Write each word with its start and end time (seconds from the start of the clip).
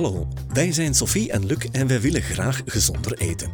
Hallo, 0.00 0.28
wij 0.52 0.72
zijn 0.72 0.94
Sophie 0.94 1.32
en 1.32 1.46
Luc 1.46 1.58
en 1.72 1.86
wij 1.86 2.00
willen 2.00 2.22
graag 2.22 2.62
gezonder 2.64 3.18
eten. 3.18 3.50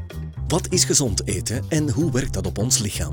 Wat 0.49 0.67
is 0.73 0.85
gezond 0.85 1.27
eten 1.29 1.65
en 1.69 1.91
hoe 1.91 2.13
werkt 2.13 2.33
dat 2.35 2.47
op 2.47 2.59
ons 2.59 2.79
lichaam? 2.79 3.13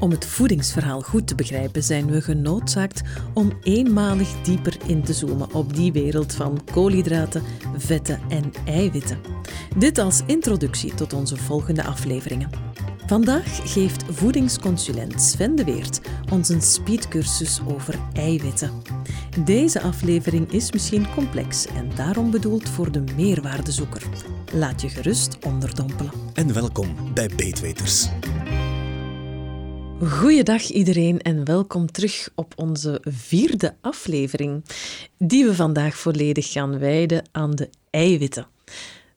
Om 0.00 0.10
het 0.10 0.26
voedingsverhaal 0.26 1.00
goed 1.00 1.26
te 1.26 1.34
begrijpen 1.34 1.82
zijn 1.82 2.06
we 2.06 2.22
genoodzaakt 2.22 3.02
om 3.34 3.52
eenmalig 3.62 4.42
dieper 4.42 4.76
in 4.86 5.02
te 5.02 5.12
zoomen 5.12 5.54
op 5.54 5.74
die 5.74 5.92
wereld 5.92 6.34
van 6.34 6.64
koolhydraten, 6.72 7.42
vetten 7.76 8.20
en 8.28 8.52
eiwitten. 8.64 9.18
Dit 9.78 9.98
als 9.98 10.20
introductie 10.26 10.94
tot 10.94 11.12
onze 11.12 11.36
volgende 11.36 11.84
afleveringen. 11.84 12.50
Vandaag 13.06 13.72
geeft 13.72 14.04
voedingsconsulent 14.10 15.22
Sven 15.22 15.56
de 15.56 15.64
Weert 15.64 16.00
ons 16.30 16.48
een 16.48 16.62
speedcursus 16.62 17.60
over 17.66 17.98
eiwitten. 18.12 18.70
Deze 19.38 19.80
aflevering 19.80 20.52
is 20.52 20.72
misschien 20.72 21.14
complex 21.14 21.66
en 21.66 21.94
daarom 21.94 22.30
bedoeld 22.30 22.68
voor 22.68 22.92
de 22.92 23.04
meerwaardezoeker. 23.16 24.02
Laat 24.52 24.80
je 24.80 24.88
gerust 24.88 25.38
onderdompelen. 25.44 26.12
En 26.34 26.52
welkom 26.52 27.14
bij 27.14 27.30
Beetweters. 27.36 28.08
Goeiedag 30.04 30.62
iedereen 30.62 31.20
en 31.20 31.44
welkom 31.44 31.92
terug 31.92 32.28
op 32.34 32.52
onze 32.56 33.00
vierde 33.02 33.76
aflevering, 33.80 34.64
die 35.18 35.44
we 35.44 35.54
vandaag 35.54 35.96
volledig 35.96 36.52
gaan 36.52 36.78
wijden 36.78 37.28
aan 37.30 37.50
de 37.50 37.70
eiwitten. 37.90 38.46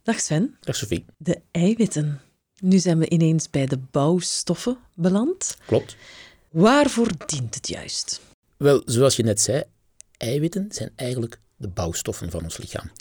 Dag 0.04 0.20
Sven. 0.20 0.58
Dag 0.60 0.76
Sophie. 0.76 1.05
De 1.18 1.41
eiwitten. 1.52 2.22
Nu 2.60 2.77
zijn 2.77 3.00
we 3.00 3.10
ineens 3.10 3.50
bij 3.50 3.66
de 3.66 3.80
bouwstoffen 3.91 4.77
beland. 4.94 5.58
Klopt. 5.66 5.96
Waarvoor 6.50 7.08
dient 7.26 7.55
het 7.55 7.68
juist? 7.68 8.22
Wel, 8.58 8.82
zoals 8.86 9.16
je 9.16 9.24
net 9.24 9.41
zei, 9.41 9.63
eiwitten 10.18 10.66
zijn 10.70 10.92
eigenlijk 10.96 11.40
de 11.58 11.68
bouwstoffen 11.68 12.32
van 12.32 12.44
ons 12.44 12.58
lichaam. 12.58 12.91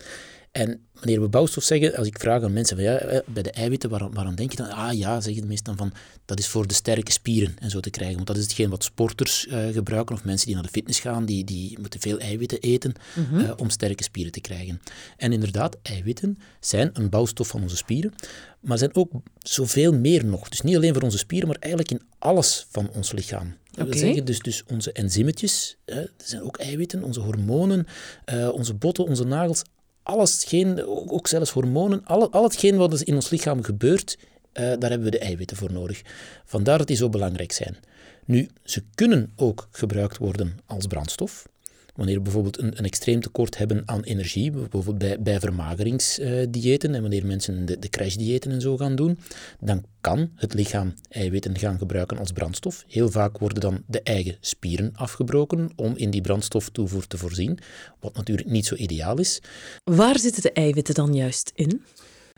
En 0.54 0.80
wanneer 0.92 1.20
we 1.20 1.28
bouwstof 1.28 1.64
zeggen, 1.64 1.96
als 1.96 2.06
ik 2.06 2.18
vraag 2.18 2.42
aan 2.42 2.52
mensen 2.52 2.76
van 2.76 2.84
ja, 2.84 2.96
eh, 2.96 3.20
bij 3.26 3.42
de 3.42 3.50
eiwitten, 3.50 3.90
waaraan, 3.90 4.14
waaraan 4.14 4.34
denk 4.34 4.50
je 4.50 4.56
dan? 4.56 4.70
Ah 4.70 4.92
ja, 4.92 5.20
zeggen 5.20 5.42
de 5.42 5.48
meesten 5.48 5.76
dan 5.76 5.88
van 5.88 5.98
dat 6.24 6.38
is 6.38 6.46
voor 6.46 6.66
de 6.66 6.74
sterke 6.74 7.12
spieren 7.12 7.56
en 7.58 7.70
zo 7.70 7.80
te 7.80 7.90
krijgen. 7.90 8.14
Want 8.14 8.26
dat 8.26 8.36
is 8.36 8.42
hetgeen 8.42 8.70
wat 8.70 8.84
sporters 8.84 9.46
uh, 9.46 9.68
gebruiken 9.68 10.14
of 10.14 10.24
mensen 10.24 10.46
die 10.46 10.54
naar 10.54 10.64
de 10.64 10.70
fitness 10.70 11.00
gaan, 11.00 11.24
die, 11.24 11.44
die 11.44 11.78
moeten 11.80 12.00
veel 12.00 12.18
eiwitten 12.18 12.60
eten 12.60 12.92
mm 13.14 13.38
uh, 13.38 13.52
om 13.56 13.70
sterke 13.70 14.02
spieren 14.02 14.32
te 14.32 14.40
krijgen. 14.40 14.80
En 15.16 15.32
inderdaad, 15.32 15.76
eiwitten 15.82 16.38
zijn 16.60 16.90
een 16.92 17.08
bouwstof 17.08 17.48
van 17.48 17.62
onze 17.62 17.76
spieren, 17.76 18.14
maar 18.60 18.78
zijn 18.78 18.94
ook 18.94 19.10
zoveel 19.38 19.92
meer 19.92 20.24
nog. 20.24 20.48
Dus 20.48 20.60
niet 20.60 20.76
alleen 20.76 20.92
voor 20.92 21.02
onze 21.02 21.18
spieren, 21.18 21.48
maar 21.48 21.58
eigenlijk 21.60 21.92
in 21.92 22.06
alles 22.18 22.66
van 22.70 22.90
ons 22.94 23.12
lichaam. 23.12 23.56
Dat 23.70 23.88
wil 23.88 23.98
zeggen, 23.98 24.24
dus, 24.24 24.38
dus 24.38 24.62
onze 24.66 24.92
enzymetjes, 24.92 25.76
hè, 25.84 26.00
dat 26.00 26.26
zijn 26.28 26.42
ook 26.42 26.56
eiwitten, 26.56 27.02
onze 27.02 27.20
hormonen, 27.20 27.86
uh, 28.34 28.48
onze 28.48 28.74
botten, 28.74 29.04
onze 29.04 29.24
nagels, 29.24 29.62
alles, 30.04 30.44
geen, 30.44 30.86
ook 30.86 31.26
zelfs 31.26 31.50
hormonen, 31.50 32.04
al, 32.04 32.30
al 32.30 32.42
hetgeen 32.42 32.76
wat 32.76 33.00
in 33.00 33.14
ons 33.14 33.30
lichaam 33.30 33.62
gebeurt, 33.62 34.18
uh, 34.18 34.24
daar 34.54 34.90
hebben 34.90 35.02
we 35.02 35.10
de 35.10 35.18
eiwitten 35.18 35.56
voor 35.56 35.72
nodig. 35.72 36.02
Vandaar 36.44 36.78
dat 36.78 36.86
die 36.86 36.96
zo 36.96 37.08
belangrijk 37.08 37.52
zijn. 37.52 37.76
Nu, 38.24 38.48
ze 38.62 38.82
kunnen 38.94 39.32
ook 39.36 39.68
gebruikt 39.70 40.16
worden 40.16 40.58
als 40.66 40.86
brandstof. 40.86 41.46
Wanneer 41.94 42.14
we 42.14 42.22
bijvoorbeeld 42.22 42.58
een, 42.58 42.78
een 42.78 42.84
extreem 42.84 43.20
tekort 43.20 43.58
hebben 43.58 43.82
aan 43.84 44.02
energie, 44.02 44.50
bijvoorbeeld 44.50 44.98
bij, 44.98 45.22
bij 45.22 45.40
vermageringsdiëten 45.40 46.94
en 46.94 47.00
wanneer 47.00 47.26
mensen 47.26 47.66
de, 47.66 47.78
de 47.78 47.88
crashdiëten 47.88 48.50
en 48.50 48.60
zo 48.60 48.76
gaan 48.76 48.96
doen, 48.96 49.18
dan 49.60 49.84
kan 50.00 50.30
het 50.34 50.54
lichaam 50.54 50.94
eiwitten 51.08 51.58
gaan 51.58 51.78
gebruiken 51.78 52.18
als 52.18 52.32
brandstof. 52.32 52.84
Heel 52.88 53.10
vaak 53.10 53.38
worden 53.38 53.60
dan 53.60 53.82
de 53.86 54.02
eigen 54.02 54.36
spieren 54.40 54.90
afgebroken 54.94 55.70
om 55.76 55.96
in 55.96 56.10
die 56.10 56.20
brandstoftoevoer 56.20 57.06
te 57.06 57.18
voorzien, 57.18 57.58
wat 58.00 58.16
natuurlijk 58.16 58.48
niet 58.48 58.66
zo 58.66 58.74
ideaal 58.74 59.18
is. 59.18 59.40
Waar 59.84 60.18
zitten 60.18 60.42
de 60.42 60.52
eiwitten 60.52 60.94
dan 60.94 61.14
juist 61.14 61.52
in? 61.54 61.82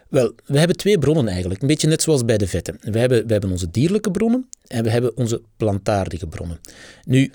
Wel, 0.09 0.33
we 0.45 0.59
hebben 0.59 0.77
twee 0.77 0.99
bronnen 0.99 1.29
eigenlijk, 1.29 1.61
een 1.61 1.69
beetje 1.69 1.89
net 1.89 2.03
zoals 2.03 2.25
bij 2.25 2.39
de 2.39 2.47
vetten. 2.47 2.79
We 2.81 2.99
hebben, 2.99 3.27
we 3.27 3.33
hebben 3.33 3.51
onze 3.51 3.71
dierlijke 3.71 4.11
bronnen 4.11 4.49
en 4.67 4.85
we 4.85 4.91
hebben 4.91 5.17
onze 5.17 5.43
plantaardige 5.57 6.27
bronnen. 6.27 6.61
Nu, 7.05 7.33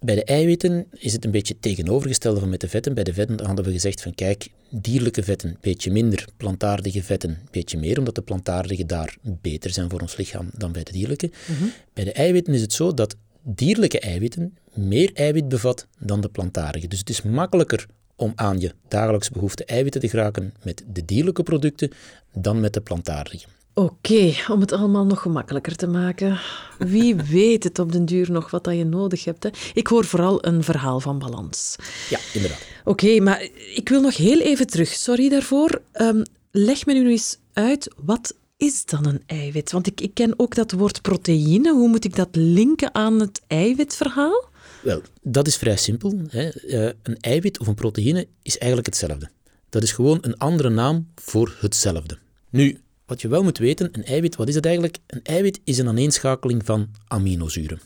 bij 0.00 0.14
de 0.14 0.24
eiwitten 0.24 0.86
is 0.92 1.12
het 1.12 1.24
een 1.24 1.30
beetje 1.30 1.52
het 1.52 1.62
tegenovergestelde 1.62 2.40
van 2.40 2.48
met 2.48 2.60
de 2.60 2.68
vetten. 2.68 2.94
Bij 2.94 3.04
de 3.04 3.14
vetten 3.14 3.44
hadden 3.46 3.64
we 3.64 3.70
gezegd 3.70 4.02
van 4.02 4.14
kijk, 4.14 4.48
dierlijke 4.68 5.22
vetten 5.22 5.48
een 5.48 5.56
beetje 5.60 5.90
minder, 5.90 6.24
plantaardige 6.36 7.02
vetten 7.02 7.30
een 7.30 7.48
beetje 7.50 7.78
meer, 7.78 7.98
omdat 7.98 8.14
de 8.14 8.22
plantaardige 8.22 8.86
daar 8.86 9.16
beter 9.22 9.70
zijn 9.70 9.90
voor 9.90 10.00
ons 10.00 10.16
lichaam 10.16 10.50
dan 10.54 10.72
bij 10.72 10.82
de 10.82 10.92
dierlijke. 10.92 11.30
Mhm. 11.46 11.64
Bij 11.92 12.04
de 12.04 12.12
eiwitten 12.12 12.54
is 12.54 12.60
het 12.60 12.72
zo 12.72 12.94
dat 12.94 13.16
dierlijke 13.42 14.00
eiwitten 14.00 14.56
meer 14.74 15.10
eiwit 15.14 15.48
bevat 15.48 15.86
dan 15.98 16.20
de 16.20 16.28
plantaardige. 16.28 16.88
Dus 16.88 16.98
het 16.98 17.08
is 17.08 17.22
makkelijker 17.22 17.86
om 18.16 18.32
aan 18.34 18.60
je 18.60 18.74
dagelijks 18.88 19.30
behoefte 19.30 19.64
eiwitten 19.64 20.00
te 20.00 20.08
geraken 20.08 20.54
met 20.62 20.84
de 20.92 21.04
dierlijke 21.04 21.42
producten 21.42 21.90
dan 22.32 22.60
met 22.60 22.72
de 22.72 22.80
plantaardige. 22.80 23.46
Oké, 23.74 24.34
om 24.48 24.60
het 24.60 24.72
allemaal 24.72 25.06
nog 25.06 25.20
gemakkelijker 25.20 25.76
te 25.76 25.86
maken. 25.86 26.38
Wie 26.78 27.14
weet 27.38 27.64
het 27.64 27.78
op 27.78 27.92
den 27.92 28.04
duur 28.04 28.30
nog 28.30 28.50
wat 28.50 28.64
dat 28.64 28.76
je 28.76 28.84
nodig 28.84 29.24
hebt. 29.24 29.42
Hè? 29.42 29.50
Ik 29.74 29.86
hoor 29.86 30.04
vooral 30.04 30.46
een 30.46 30.64
verhaal 30.64 31.00
van 31.00 31.18
balans. 31.18 31.76
Ja, 32.08 32.18
inderdaad. 32.32 32.66
Oké, 32.84 33.20
maar 33.20 33.48
ik 33.74 33.88
wil 33.88 34.00
nog 34.00 34.16
heel 34.16 34.40
even 34.40 34.66
terug. 34.66 34.88
Sorry 34.88 35.28
daarvoor. 35.28 35.82
Um, 35.92 36.22
leg 36.50 36.86
me 36.86 36.92
nu 36.92 37.10
eens 37.10 37.38
uit, 37.52 37.94
wat 37.96 38.34
is 38.56 38.84
dan 38.84 39.06
een 39.06 39.22
eiwit? 39.26 39.72
Want 39.72 39.86
ik, 39.86 40.00
ik 40.00 40.14
ken 40.14 40.34
ook 40.36 40.54
dat 40.54 40.72
woord 40.72 41.02
proteïne. 41.02 41.72
Hoe 41.72 41.88
moet 41.88 42.04
ik 42.04 42.16
dat 42.16 42.28
linken 42.32 42.94
aan 42.94 43.20
het 43.20 43.40
eiwitverhaal? 43.46 44.48
Wel, 44.82 45.02
dat 45.22 45.46
is 45.46 45.56
vrij 45.56 45.76
simpel. 45.76 46.20
Hè. 46.28 46.50
Uh, 46.66 46.90
een 47.02 47.16
eiwit 47.20 47.58
of 47.58 47.66
een 47.66 47.74
proteïne 47.74 48.26
is 48.42 48.58
eigenlijk 48.58 48.86
hetzelfde. 48.86 49.30
Dat 49.68 49.82
is 49.82 49.92
gewoon 49.92 50.18
een 50.20 50.36
andere 50.36 50.70
naam 50.70 51.08
voor 51.14 51.56
hetzelfde. 51.60 52.18
Nu, 52.50 52.80
wat 53.10 53.20
je 53.20 53.28
wel 53.28 53.42
moet 53.42 53.58
weten, 53.58 53.88
een 53.92 54.04
eiwit, 54.04 54.36
wat 54.36 54.48
is 54.48 54.54
het 54.54 54.64
eigenlijk? 54.64 54.98
Een 55.06 55.22
eiwit 55.22 55.60
is 55.64 55.78
een 55.78 55.88
aaneenschakeling 55.88 56.64
van 56.64 56.88
aminozuren. 57.06 57.80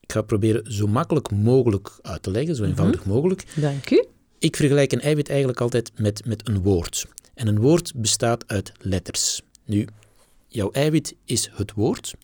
Ik 0.00 0.12
ga 0.12 0.18
het 0.18 0.26
proberen 0.26 0.72
zo 0.72 0.86
makkelijk 0.86 1.30
mogelijk 1.30 1.98
uit 2.02 2.22
te 2.22 2.30
leggen, 2.30 2.56
zo 2.56 2.64
eenvoudig 2.64 3.00
mm 3.00 3.06
-hmm. 3.06 3.14
mogelijk. 3.14 3.44
Dank 3.54 3.90
u. 3.90 4.04
Ik 4.38 4.56
vergelijk 4.56 4.92
een 4.92 5.00
eiwit 5.00 5.28
eigenlijk 5.28 5.60
altijd 5.60 5.92
met, 5.96 6.26
met 6.26 6.48
een 6.48 6.62
woord. 6.62 7.06
En 7.34 7.46
een 7.46 7.60
woord 7.60 7.92
bestaat 7.94 8.44
uit 8.46 8.72
letters. 8.78 9.42
Nu, 9.64 9.88
jouw 10.48 10.70
eiwit 10.70 11.14
is 11.24 11.50
het 11.52 11.72
woord. 11.72 12.14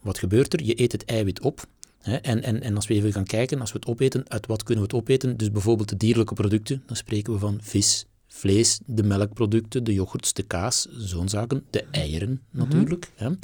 Wat 0.00 0.18
gebeurt 0.18 0.52
er? 0.52 0.62
Je 0.62 0.80
eet 0.80 0.92
het 0.92 1.04
eiwit 1.04 1.40
op. 1.40 1.66
Hè? 2.00 2.16
En, 2.16 2.42
en, 2.42 2.62
en 2.62 2.76
als 2.76 2.86
we 2.86 2.94
even 2.94 3.12
gaan 3.12 3.24
kijken, 3.24 3.60
als 3.60 3.72
we 3.72 3.78
het 3.78 3.88
opeten, 3.88 4.30
uit 4.30 4.46
wat 4.46 4.62
kunnen 4.62 4.84
we 4.84 4.90
het 4.90 5.00
opeten? 5.00 5.36
Dus 5.36 5.50
bijvoorbeeld 5.50 5.88
de 5.88 5.96
dierlijke 5.96 6.34
producten, 6.34 6.82
dan 6.86 6.96
spreken 6.96 7.32
we 7.32 7.38
van 7.38 7.58
vis, 7.62 8.06
vlees, 8.34 8.78
de 8.86 9.02
melkproducten, 9.02 9.84
de 9.84 9.94
yoghurts, 9.94 10.32
de 10.32 10.42
kaas, 10.42 10.86
zo'n 10.90 11.28
zaken. 11.28 11.64
De 11.70 11.84
eieren 11.90 12.42
natuurlijk. 12.50 13.10
Mm 13.18 13.26
-hmm. 13.26 13.38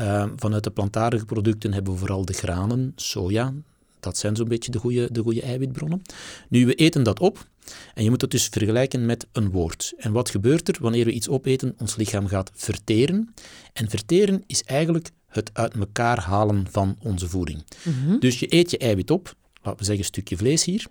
uh, 0.00 0.26
vanuit 0.36 0.64
de 0.64 0.70
plantaardige 0.70 1.24
producten 1.24 1.72
hebben 1.72 1.92
we 1.92 1.98
vooral 1.98 2.24
de 2.24 2.32
granen, 2.32 2.92
soja. 2.96 3.52
Dat 4.00 4.18
zijn 4.18 4.36
zo'n 4.36 4.48
beetje 4.48 4.70
de 4.70 4.78
goede, 4.78 5.08
de 5.12 5.22
goede 5.22 5.42
eiwitbronnen. 5.42 6.02
Nu, 6.48 6.66
we 6.66 6.74
eten 6.74 7.02
dat 7.02 7.20
op 7.20 7.46
en 7.94 8.04
je 8.04 8.10
moet 8.10 8.20
het 8.20 8.30
dus 8.30 8.48
vergelijken 8.48 9.06
met 9.06 9.26
een 9.32 9.50
woord. 9.50 9.92
En 9.96 10.12
wat 10.12 10.30
gebeurt 10.30 10.68
er 10.68 10.76
wanneer 10.80 11.04
we 11.04 11.12
iets 11.12 11.28
opeten? 11.28 11.74
Ons 11.78 11.96
lichaam 11.96 12.26
gaat 12.26 12.50
verteren. 12.54 13.34
En 13.72 13.90
verteren 13.90 14.44
is 14.46 14.62
eigenlijk 14.62 15.10
het 15.26 15.50
uit 15.52 15.74
elkaar 15.74 16.20
halen 16.20 16.66
van 16.70 16.96
onze 17.02 17.28
voeding. 17.28 17.64
-hmm. 17.82 18.20
Dus 18.20 18.40
je 18.40 18.54
eet 18.54 18.70
je 18.70 18.78
eiwit 18.78 19.10
op, 19.10 19.34
laten 19.62 19.78
we 19.78 19.84
zeggen 19.84 19.98
een 19.98 20.04
stukje 20.04 20.36
vlees 20.36 20.64
hier, 20.64 20.86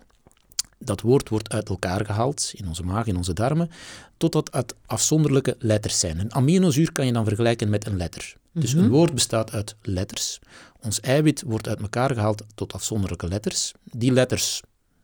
dat 0.78 1.00
woord 1.00 1.28
wordt 1.28 1.52
uit 1.52 1.68
elkaar 1.68 2.04
gehaald, 2.04 2.52
in 2.54 2.68
onze 2.68 2.82
maag, 2.82 3.06
in 3.06 3.16
onze 3.16 3.32
darmen, 3.32 3.70
totdat 4.16 4.48
het 4.52 4.74
afzonderlijke 4.86 5.56
letters 5.58 5.98
zijn. 6.00 6.18
Een 6.18 6.34
aminozuur 6.34 6.92
kan 6.92 7.06
je 7.06 7.12
dan 7.12 7.24
vergelijken 7.24 7.70
met 7.70 7.86
een 7.86 7.96
letter. 7.96 8.36
Dus 8.52 8.72
een 8.72 8.88
woord 8.88 9.14
bestaat 9.14 9.52
uit 9.52 9.76
letters. 9.82 10.38
Ons 10.80 11.00
eiwit 11.00 11.42
wordt 11.46 11.68
uit 11.68 11.80
elkaar 11.80 12.14
gehaald 12.14 12.44
tot 12.54 12.72
afzonderlijke 12.72 13.28
letters. 13.28 13.72
Die 13.82 14.12
letters, 14.12 14.62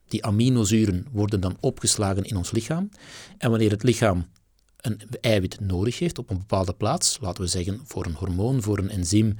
die 0.08 0.24
aminozuren, 0.24 1.06
worden 1.12 1.40
dan 1.40 1.56
opgeslagen 1.60 2.24
in 2.24 2.36
ons 2.36 2.50
lichaam. 2.50 2.88
En 3.38 3.50
wanneer 3.50 3.70
het 3.70 3.82
lichaam 3.82 4.26
een 4.80 5.00
eiwit 5.20 5.60
nodig 5.60 5.98
heeft 5.98 6.18
op 6.18 6.30
een 6.30 6.38
bepaalde 6.38 6.72
plaats, 6.72 7.18
laten 7.20 7.42
we 7.42 7.48
zeggen 7.48 7.80
voor 7.84 8.06
een 8.06 8.14
hormoon, 8.14 8.62
voor 8.62 8.78
een 8.78 8.90
enzym, 8.90 9.36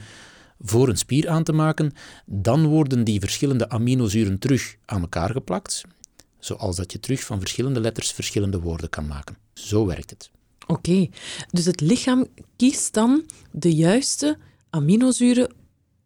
voor 0.61 0.89
een 0.89 0.97
spier 0.97 1.29
aan 1.29 1.45
te 1.45 1.53
maken, 1.53 1.93
dan 2.27 2.67
worden 2.67 3.05
die 3.05 3.21
verschillende 3.21 3.69
aminozuren 3.69 4.39
terug 4.39 4.77
aan 4.85 5.01
elkaar 5.01 5.31
geplakt 5.31 5.85
zoals 6.41 6.77
dat 6.77 6.93
je 6.93 7.01
terug 7.01 7.25
van 7.25 7.39
verschillende 7.39 7.81
letters 7.81 8.13
verschillende 8.13 8.61
woorden 8.61 8.91
kan 8.91 9.07
maken. 9.07 9.37
Zo 9.55 9.87
werkt 9.87 10.11
het. 10.11 10.31
Oké, 10.67 10.73
okay. 10.73 11.11
dus 11.51 11.65
het 11.65 11.81
lichaam 11.81 12.27
kiest 12.57 12.95
dan 12.95 13.25
de 13.51 13.75
juiste 13.75 14.39
aminozuren 14.71 15.53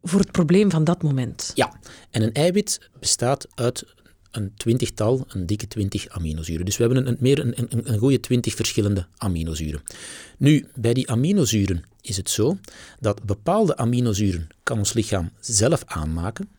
voor 0.01 0.19
het 0.19 0.31
probleem 0.31 0.71
van 0.71 0.83
dat 0.83 1.03
moment. 1.03 1.51
Ja, 1.55 1.79
en 2.11 2.21
een 2.21 2.33
eiwit 2.33 2.89
bestaat 2.99 3.47
uit 3.55 3.85
een 4.31 4.53
twintigtal, 4.57 5.25
een 5.27 5.45
dikke 5.45 5.67
twintig 5.67 6.07
aminozuren. 6.07 6.65
Dus 6.65 6.77
we 6.77 6.83
hebben 6.83 7.07
een, 7.07 7.17
meer 7.19 7.39
een, 7.39 7.53
een, 7.55 7.93
een 7.93 7.99
goede 7.99 8.19
twintig 8.19 8.53
verschillende 8.53 9.07
aminozuren. 9.17 9.81
Nu, 10.37 10.67
bij 10.75 10.93
die 10.93 11.09
aminozuren 11.09 11.83
is 12.01 12.17
het 12.17 12.29
zo 12.29 12.57
dat 12.99 13.23
bepaalde 13.23 13.77
aminozuren 13.77 14.47
kan 14.63 14.77
ons 14.77 14.93
lichaam 14.93 15.31
zelf 15.39 15.83
aanmaken. 15.85 16.49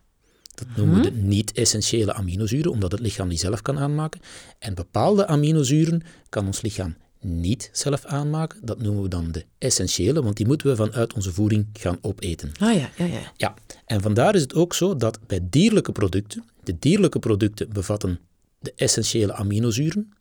Dat 0.56 0.67
noemen 0.76 1.03
we 1.03 1.11
de 1.11 1.17
niet-essentiële 1.17 2.12
aminozuren, 2.12 2.70
omdat 2.70 2.93
het 2.93 3.00
lichaam 3.00 3.29
die 3.29 3.38
zelf 3.38 3.62
kan 3.62 3.79
aanmaken. 3.79 4.20
En 4.58 4.75
bepaalde 4.75 5.26
aminozuren 5.26 6.03
kan 6.29 6.47
ons 6.47 6.61
lichaam 6.61 6.97
niet 7.20 7.70
zelf 7.73 8.05
aanmaken. 8.05 8.58
Dat 8.62 8.81
noemen 8.81 9.03
we 9.03 9.08
dan 9.08 9.32
de 9.32 9.44
essentiële, 9.58 10.23
want 10.23 10.37
die 10.37 10.47
moeten 10.47 10.67
we 10.67 10.76
vanuit 10.76 11.12
onze 11.12 11.32
voeding 11.32 11.67
gaan 11.73 11.99
opeten. 12.00 12.53
Ah 12.58 12.75
ja, 12.75 12.91
ja, 12.97 13.05
ja. 13.05 13.32
Ja, 13.37 13.55
en 13.87 14.00
vandaar 14.00 14.35
is 14.35 14.41
het 14.41 14.55
ook 14.55 14.75
zo 14.75 14.97
dat 14.97 15.19
bij 15.26 15.41
dierlijke 15.50 15.93
producten, 15.93 16.44
de 16.64 16.76
dierlijke 16.79 17.19
producten 17.19 17.73
bevatten 17.73 18.19
de 18.61 18.73
essentiële 18.76 19.32
aminozuren, 19.32 20.12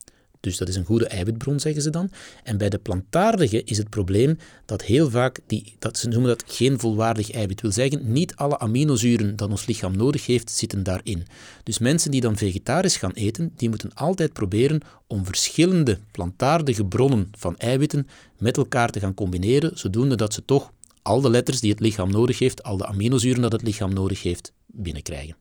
dus 0.46 0.58
dat 0.58 0.68
is 0.68 0.76
een 0.76 0.86
goede 0.86 1.08
eiwitbron, 1.08 1.60
zeggen 1.60 1.82
ze 1.82 1.90
dan. 1.90 2.10
En 2.44 2.58
bij 2.58 2.70
de 2.70 2.78
plantaardige 2.78 3.64
is 3.64 3.78
het 3.78 3.90
probleem 3.90 4.38
dat 4.66 4.82
heel 4.82 5.10
vaak, 5.10 5.40
die, 5.48 5.76
dat 5.80 5.98
ze 5.98 6.08
noemen 6.08 6.28
dat 6.28 6.44
geen 6.48 6.80
volwaardig 6.80 7.32
eiwit. 7.32 7.62
wil 7.62 7.72
zeggen, 7.72 8.12
niet 8.12 8.36
alle 8.36 8.60
aminozuren 8.60 9.36
dat 9.36 9.50
ons 9.50 9.66
lichaam 9.66 9.98
nodig 9.98 10.26
heeft, 10.26 10.52
zitten 10.52 10.84
daarin. 10.84 11.26
Dus 11.64 11.80
mensen 11.80 12.12
die 12.12 12.22
dan 12.22 12.38
vegetarisch 12.38 12.98
gaan 12.98 13.12
eten, 13.12 13.52
die 13.56 13.70
moeten 13.70 13.94
altijd 13.94 14.34
proberen 14.34 14.82
om 15.08 15.26
verschillende 15.26 16.00
plantaardige 16.12 16.86
bronnen 16.86 17.32
van 17.38 17.58
eiwitten 17.58 18.08
met 18.38 18.58
elkaar 18.58 18.90
te 18.90 19.00
gaan 19.00 19.14
combineren, 19.14 19.78
zodoende 19.78 20.16
dat 20.16 20.34
ze 20.34 20.46
toch 20.46 20.72
al 21.02 21.22
de 21.22 21.30
letters 21.30 21.60
die 21.60 21.72
het 21.72 21.80
lichaam 21.80 22.12
nodig 22.12 22.40
heeft, 22.40 22.64
al 22.64 22.78
de 22.78 22.86
aminozuren 22.86 23.42
dat 23.42 23.52
het 23.52 23.62
lichaam 23.62 23.94
nodig 23.94 24.24
heeft, 24.24 24.54
binnenkrijgen. 24.66 25.36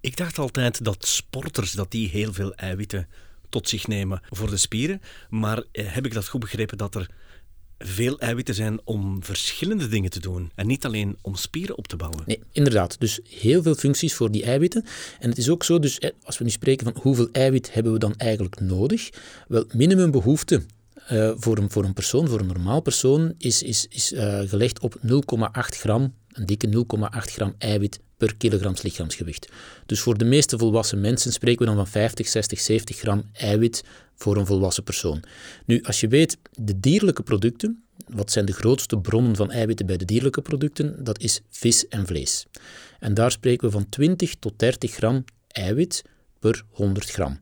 Ik 0.00 0.16
dacht 0.16 0.38
altijd 0.38 0.84
dat 0.84 1.06
sporters 1.06 1.72
dat 1.72 1.90
die 1.90 2.08
heel 2.08 2.32
veel 2.32 2.54
eiwitten 2.54 3.08
tot 3.54 3.68
zich 3.68 3.86
nemen 3.86 4.20
voor 4.30 4.50
de 4.50 4.56
spieren. 4.56 5.00
Maar 5.28 5.62
eh, 5.72 5.92
heb 5.92 6.06
ik 6.06 6.14
dat 6.14 6.28
goed 6.28 6.40
begrepen 6.40 6.78
dat 6.78 6.94
er 6.94 7.10
veel 7.78 8.18
eiwitten 8.18 8.54
zijn 8.54 8.80
om 8.84 9.24
verschillende 9.24 9.88
dingen 9.88 10.10
te 10.10 10.20
doen 10.20 10.50
en 10.54 10.66
niet 10.66 10.84
alleen 10.84 11.18
om 11.20 11.34
spieren 11.34 11.78
op 11.78 11.86
te 11.86 11.96
bouwen? 11.96 12.22
Nee, 12.26 12.40
inderdaad. 12.52 13.00
Dus 13.00 13.20
heel 13.28 13.62
veel 13.62 13.74
functies 13.74 14.14
voor 14.14 14.30
die 14.30 14.44
eiwitten. 14.44 14.84
En 15.20 15.28
het 15.28 15.38
is 15.38 15.50
ook 15.50 15.64
zo, 15.64 15.78
dus 15.78 15.98
eh, 15.98 16.10
als 16.22 16.38
we 16.38 16.44
nu 16.44 16.50
spreken 16.50 16.92
van 16.92 17.02
hoeveel 17.02 17.28
eiwit 17.32 17.74
hebben 17.74 17.92
we 17.92 17.98
dan 17.98 18.14
eigenlijk 18.16 18.60
nodig? 18.60 19.10
Wel, 19.48 19.64
minimumbehoefte 19.72 20.62
uh, 21.12 21.32
voor, 21.36 21.58
een, 21.58 21.70
voor 21.70 21.84
een 21.84 21.94
persoon, 21.94 22.28
voor 22.28 22.40
een 22.40 22.46
normaal 22.46 22.80
persoon, 22.80 23.34
is, 23.38 23.62
is, 23.62 23.86
is 23.88 24.12
gelegd 24.46 24.80
op 24.80 24.96
0,8 25.02 25.08
gram, 25.52 26.14
een 26.28 26.46
dikke 26.46 26.68
0,8 26.68 27.32
gram 27.32 27.54
eiwit 27.58 28.00
per 28.16 28.36
kilogram 28.36 28.74
lichaamsgewicht. 28.82 29.48
Dus 29.86 30.00
voor 30.00 30.18
de 30.18 30.24
meeste 30.24 30.58
volwassen 30.58 31.00
mensen 31.00 31.32
spreken 31.32 31.58
we 31.58 31.66
dan 31.66 31.76
van 31.76 31.86
50, 31.86 32.28
60, 32.28 32.60
70 32.60 32.98
gram 32.98 33.22
eiwit 33.32 33.84
voor 34.14 34.36
een 34.36 34.46
volwassen 34.46 34.84
persoon. 34.84 35.22
Nu, 35.66 35.82
als 35.82 36.00
je 36.00 36.08
weet, 36.08 36.38
de 36.50 36.80
dierlijke 36.80 37.22
producten, 37.22 37.84
wat 38.06 38.30
zijn 38.30 38.44
de 38.44 38.52
grootste 38.52 38.98
bronnen 38.98 39.36
van 39.36 39.50
eiwitten 39.50 39.86
bij 39.86 39.96
de 39.96 40.04
dierlijke 40.04 40.42
producten? 40.42 41.04
Dat 41.04 41.20
is 41.20 41.40
vis 41.50 41.88
en 41.88 42.06
vlees. 42.06 42.46
En 42.98 43.14
daar 43.14 43.30
spreken 43.30 43.66
we 43.66 43.72
van 43.72 43.88
20 43.88 44.34
tot 44.34 44.58
30 44.58 44.92
gram 44.92 45.24
eiwit 45.48 46.04
per 46.38 46.64
100 46.70 47.10
gram. 47.10 47.40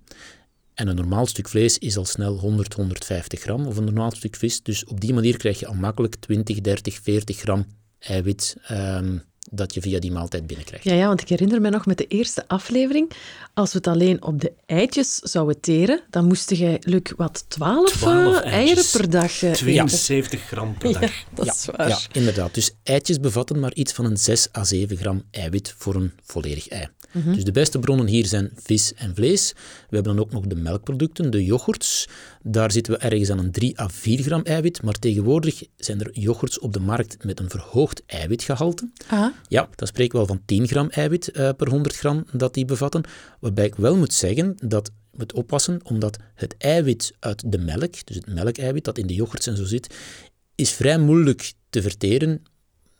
En 0.74 0.88
een 0.88 0.96
normaal 0.96 1.26
stuk 1.26 1.48
vlees 1.48 1.78
is 1.78 1.96
al 1.96 2.04
snel 2.04 2.38
100, 2.38 2.74
150 2.74 3.40
gram, 3.40 3.66
of 3.66 3.76
een 3.76 3.84
normaal 3.84 4.10
stuk 4.10 4.36
vis. 4.36 4.62
Dus 4.62 4.84
op 4.84 5.00
die 5.00 5.14
manier 5.14 5.36
krijg 5.36 5.58
je 5.58 5.66
al 5.66 5.74
makkelijk 5.74 6.14
20, 6.14 6.60
30, 6.60 7.00
40 7.02 7.38
gram 7.38 7.66
eiwit 7.98 8.56
um, 8.70 9.22
dat 9.54 9.74
je 9.74 9.80
via 9.80 9.98
die 9.98 10.12
maaltijd 10.12 10.46
binnenkrijgt. 10.46 10.84
Ja, 10.84 10.94
ja, 10.94 11.06
want 11.06 11.20
ik 11.20 11.28
herinner 11.28 11.60
me 11.60 11.70
nog 11.70 11.86
met 11.86 11.98
de 11.98 12.06
eerste 12.06 12.48
aflevering, 12.48 13.10
als 13.54 13.72
we 13.72 13.78
het 13.78 13.86
alleen 13.86 14.22
op 14.22 14.40
de 14.40 14.52
eitjes 14.66 15.14
zouden 15.16 15.60
teren, 15.60 16.02
dan 16.10 16.24
moest 16.24 16.50
jij, 16.50 16.80
Luc, 16.84 17.12
wat, 17.16 17.44
12, 17.48 18.02
uh, 18.02 18.44
eieren 18.44 18.84
per 18.92 19.10
dag 19.10 19.42
uh, 19.42 19.52
72 19.52 20.40
gram 20.40 20.78
per 20.78 20.92
dag. 20.92 21.00
Ja, 21.00 21.24
dat 21.34 21.46
ja, 21.46 21.52
is 21.52 21.66
waar. 21.76 21.88
Ja, 21.88 21.98
inderdaad. 22.12 22.54
Dus 22.54 22.70
eitjes 22.82 23.20
bevatten 23.20 23.60
maar 23.60 23.74
iets 23.74 23.92
van 23.92 24.04
een 24.04 24.16
6 24.16 24.48
à 24.56 24.64
7 24.64 24.96
gram 24.96 25.22
eiwit 25.30 25.74
voor 25.76 25.94
een 25.94 26.12
volledig 26.22 26.68
ei. 26.68 26.88
Mm 27.12 27.22
-hmm. 27.22 27.34
Dus 27.34 27.44
de 27.44 27.52
beste 27.52 27.78
bronnen 27.78 28.06
hier 28.06 28.26
zijn 28.26 28.50
vis 28.54 28.94
en 28.94 29.14
vlees. 29.14 29.52
We 29.88 29.94
hebben 29.94 30.16
dan 30.16 30.24
ook 30.24 30.32
nog 30.32 30.46
de 30.46 30.54
melkproducten, 30.54 31.30
de 31.30 31.44
yoghurts. 31.44 32.08
Daar 32.42 32.72
zitten 32.72 32.92
we 32.92 32.98
ergens 32.98 33.30
aan 33.30 33.38
een 33.38 33.50
3 33.50 33.80
à 33.80 33.88
4 33.88 34.22
gram 34.22 34.42
eiwit, 34.42 34.82
maar 34.82 34.94
tegenwoordig 34.94 35.62
zijn 35.76 36.00
er 36.00 36.10
yoghurts 36.12 36.58
op 36.58 36.72
de 36.72 36.80
markt 36.80 37.24
met 37.24 37.40
een 37.40 37.50
verhoogd 37.50 38.02
eiwitgehalte. 38.06 38.90
Ah. 39.06 39.26
Ja, 39.48 39.68
dan 39.74 39.86
spreken 39.86 40.12
we 40.12 40.18
al 40.18 40.26
van 40.26 40.42
10 40.44 40.68
gram 40.68 40.88
eiwit 40.88 41.30
uh, 41.32 41.48
per 41.56 41.68
100 41.68 41.96
gram 41.96 42.24
dat 42.32 42.54
die 42.54 42.64
bevatten. 42.64 43.02
Waarbij 43.40 43.66
ik 43.66 43.74
wel 43.74 43.96
moet 43.96 44.12
zeggen 44.12 44.56
dat 44.64 44.90
moet 45.12 45.32
oppassen, 45.32 45.80
omdat 45.82 46.18
het 46.34 46.54
eiwit 46.58 47.12
uit 47.18 47.52
de 47.52 47.58
melk, 47.58 48.06
dus 48.06 48.16
het 48.16 48.26
melkeiwit 48.26 48.84
dat 48.84 48.98
in 48.98 49.06
de 49.06 49.14
yoghurts 49.14 49.46
en 49.46 49.56
zo 49.56 49.64
zit, 49.64 49.94
is 50.54 50.72
vrij 50.72 50.98
moeilijk 50.98 51.52
te 51.70 51.82
verteren. 51.82 52.42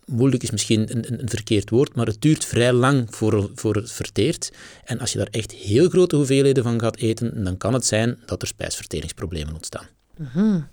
Moeilijk 0.04 0.42
is 0.42 0.50
misschien 0.50 0.80
een, 0.90 1.12
een, 1.12 1.20
een 1.20 1.28
verkeerd 1.28 1.70
woord, 1.70 1.94
maar 1.94 2.06
het 2.06 2.20
duurt 2.20 2.44
vrij 2.44 2.72
lang 2.72 3.06
voor, 3.10 3.50
voor 3.54 3.74
het 3.74 3.92
verteert. 3.92 4.52
En 4.84 4.98
als 4.98 5.12
je 5.12 5.18
daar 5.18 5.28
echt 5.30 5.52
heel 5.52 5.88
grote 5.88 6.16
hoeveelheden 6.16 6.62
van 6.62 6.80
gaat 6.80 6.96
eten, 6.96 7.44
dan 7.44 7.56
kan 7.56 7.72
het 7.72 7.86
zijn 7.86 8.18
dat 8.26 8.42
er 8.42 8.48
spijsverteringsproblemen 8.48 9.54
ontstaan. 9.54 9.86
Mm 10.16 10.26
-hmm. 10.26 10.68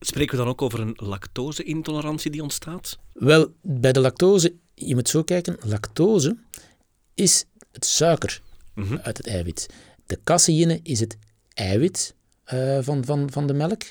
Spreken 0.00 0.30
we 0.30 0.42
dan 0.42 0.52
ook 0.52 0.62
over 0.62 0.80
een 0.80 0.94
lactose-intolerantie 0.96 2.30
die 2.30 2.42
ontstaat? 2.42 2.98
Wel, 3.12 3.54
bij 3.62 3.92
de 3.92 4.00
lactose, 4.00 4.54
je 4.74 4.94
moet 4.94 5.08
zo 5.08 5.22
kijken, 5.22 5.56
lactose 5.64 6.36
is 7.14 7.44
het 7.72 7.84
suiker 7.84 8.40
mm 8.74 8.84
-hmm. 8.84 8.98
uit 9.02 9.16
het 9.16 9.26
eiwit. 9.26 9.66
De 10.06 10.18
caseïne 10.24 10.80
is 10.82 11.00
het 11.00 11.16
eiwit 11.54 12.14
uh, 12.52 12.78
van, 12.80 13.04
van, 13.04 13.30
van 13.30 13.46
de 13.46 13.52
melk. 13.52 13.82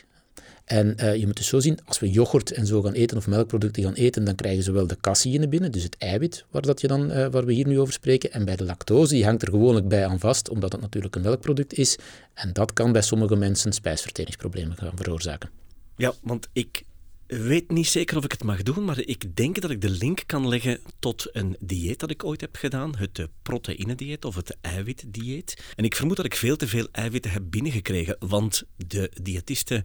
En 0.69 0.95
uh, 1.00 1.16
je 1.16 1.25
moet 1.25 1.38
dus 1.38 1.48
zo 1.48 1.60
zien, 1.60 1.80
als 1.86 2.00
we 2.00 2.12
yoghurt 2.12 2.51
en 2.51 2.66
zo 2.66 2.81
gaan 2.81 2.94
eten 2.94 3.18
of 3.18 3.27
melkproducten 3.27 3.83
gaan 3.83 3.94
eten, 3.94 4.24
dan 4.24 4.36
krijgen 4.36 4.63
ze 4.63 4.71
wel 4.71 4.88
de 4.88 4.98
caseïne 5.01 5.48
binnen, 5.48 5.71
dus 5.71 5.83
het 5.83 5.98
eiwit 5.98 6.45
waar, 6.51 6.62
dat 6.62 6.81
je 6.81 6.88
dan, 6.88 7.12
uh, 7.12 7.27
waar 7.27 7.45
we 7.45 7.54
hier 7.54 7.68
nu 7.68 7.80
over 7.80 7.94
spreken. 7.94 8.31
En 8.31 8.45
bij 8.45 8.56
de 8.56 8.63
lactose, 8.63 9.13
die 9.13 9.25
hangt 9.25 9.42
er 9.42 9.50
gewoonlijk 9.50 9.88
bij 9.88 10.06
aan 10.06 10.19
vast, 10.19 10.50
omdat 10.50 10.71
het 10.71 10.81
natuurlijk 10.81 11.16
een 11.16 11.21
melkproduct 11.21 11.74
is. 11.74 11.98
En 12.33 12.54
dat 12.54 12.74
kan 12.74 12.92
bij 12.92 13.01
sommige 13.01 13.36
mensen 13.36 13.71
spijsverteringsproblemen 13.71 14.77
gaan 14.77 14.92
veroorzaken. 14.95 15.50
Ja, 15.95 16.13
want 16.21 16.48
ik 16.54 16.83
weet 17.29 17.71
niet 17.71 17.87
zeker 17.87 18.17
of 18.17 18.23
ik 18.23 18.31
het 18.31 18.43
mag 18.43 18.63
doen, 18.63 18.85
maar 18.85 18.99
ik 18.99 19.35
denk 19.35 19.61
dat 19.61 19.69
ik 19.69 19.81
de 19.81 19.89
link 19.89 20.23
kan 20.25 20.47
leggen 20.47 20.79
tot 20.99 21.27
een 21.31 21.55
dieet 21.59 21.99
dat 21.99 22.09
ik 22.09 22.23
ooit 22.23 22.41
heb 22.41 22.55
gedaan, 22.55 22.95
het 22.97 23.27
proteïnedieet 23.41 24.25
of 24.25 24.35
het 24.35 24.57
eiwitdieet. 24.61 25.73
En 25.75 25.83
ik 25.83 25.95
vermoed 25.95 26.15
dat 26.15 26.25
ik 26.25 26.35
veel 26.35 26.55
te 26.55 26.67
veel 26.67 26.87
eiwitten 26.91 27.31
heb 27.31 27.43
binnengekregen, 27.45 28.15
want 28.19 28.63
de 28.75 29.11
diëtisten 29.21 29.83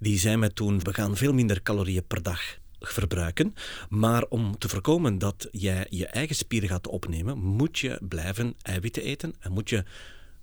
die 0.00 0.18
zei 0.18 0.36
mij 0.36 0.48
toen, 0.50 0.80
we 0.80 0.94
gaan 0.94 1.16
veel 1.16 1.32
minder 1.32 1.62
calorieën 1.62 2.06
per 2.06 2.22
dag 2.22 2.58
verbruiken. 2.80 3.54
Maar 3.88 4.22
om 4.22 4.58
te 4.58 4.68
voorkomen 4.68 5.18
dat 5.18 5.48
jij 5.50 5.86
je 5.90 6.06
eigen 6.06 6.36
spieren 6.36 6.68
gaat 6.68 6.88
opnemen, 6.88 7.38
moet 7.38 7.78
je 7.78 8.00
blijven 8.08 8.54
eiwitten 8.62 9.02
eten 9.02 9.34
en 9.40 9.52
moet 9.52 9.68
je 9.68 9.84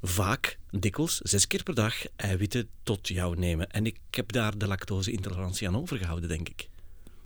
vaak, 0.05 0.57
dikwijls, 0.71 1.17
zes 1.17 1.48
keer 1.48 1.63
per 1.63 1.75
dag 1.75 1.95
eiwitten 2.15 2.67
tot 2.83 3.07
jou 3.07 3.38
nemen. 3.38 3.69
En 3.69 3.86
ik 3.86 3.98
heb 4.12 4.31
daar 4.31 4.57
de 4.57 4.67
lactose-intolerantie 4.67 5.67
aan 5.67 5.77
overgehouden, 5.77 6.29
denk 6.29 6.50
ik. 6.50 6.67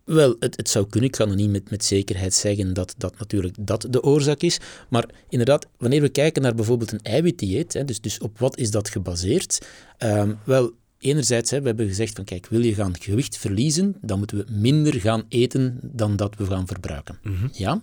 Wel, 0.04 0.36
het, 0.40 0.58
het 0.58 0.70
zou 0.70 0.88
kunnen. 0.88 1.10
Ik 1.10 1.16
kan 1.16 1.30
er 1.30 1.36
niet 1.36 1.50
met, 1.50 1.70
met 1.70 1.86
zekerheid 1.86 2.34
zeggen 2.34 2.74
dat 2.74 2.96
dat 2.98 3.20
natuurlijk 3.20 3.56
dat 3.60 3.88
de 3.90 4.04
oorzaak 4.04 4.42
is. 4.42 4.60
Maar 4.90 5.10
inderdaad, 5.30 5.68
wanneer 5.78 6.02
we 6.02 6.10
kijken 6.10 6.42
naar 6.42 6.56
bijvoorbeeld 6.56 6.92
een 6.92 7.02
eiwitdieet, 7.02 7.74
hè, 7.74 7.86
dus, 7.86 8.02
dus 8.02 8.20
op 8.20 8.40
wat 8.40 8.58
is 8.58 8.72
dat 8.72 8.90
gebaseerd? 8.90 9.68
Um, 10.00 10.40
wel, 10.46 10.72
enerzijds, 11.00 11.52
hè, 11.52 11.62
we 11.62 11.68
hebben 11.68 11.88
gezegd 11.88 12.16
van 12.16 12.24
kijk, 12.24 12.48
wil 12.48 12.64
je 12.64 12.74
gaan 12.74 13.00
gewicht 13.00 13.38
verliezen, 13.38 13.96
dan 14.02 14.18
moeten 14.18 14.38
we 14.38 14.46
minder 14.52 14.94
gaan 14.94 15.24
eten 15.30 15.80
dan 15.82 16.16
dat 16.16 16.36
we 16.36 16.46
gaan 16.46 16.68
verbruiken. 16.68 17.20
Mm 17.24 17.36
-hmm. 17.36 17.50
Ja? 17.54 17.82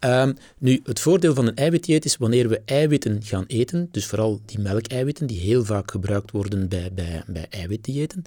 Um, 0.00 0.36
nu, 0.58 0.80
het 0.84 1.00
voordeel 1.00 1.34
van 1.34 1.46
een 1.46 1.54
eiwitdieet 1.54 2.04
is 2.04 2.16
wanneer 2.16 2.48
we 2.48 2.60
eiwitten 2.64 3.22
gaan 3.22 3.44
eten, 3.46 3.88
dus 3.90 4.06
vooral 4.06 4.40
die 4.44 4.58
melkeiwitten 4.58 5.26
die 5.26 5.40
heel 5.40 5.64
vaak 5.64 5.90
gebruikt 5.90 6.30
worden 6.30 6.68
bij, 6.68 6.92
bij, 6.92 7.22
bij 7.26 7.46
eiwitdiëten, 7.50 8.22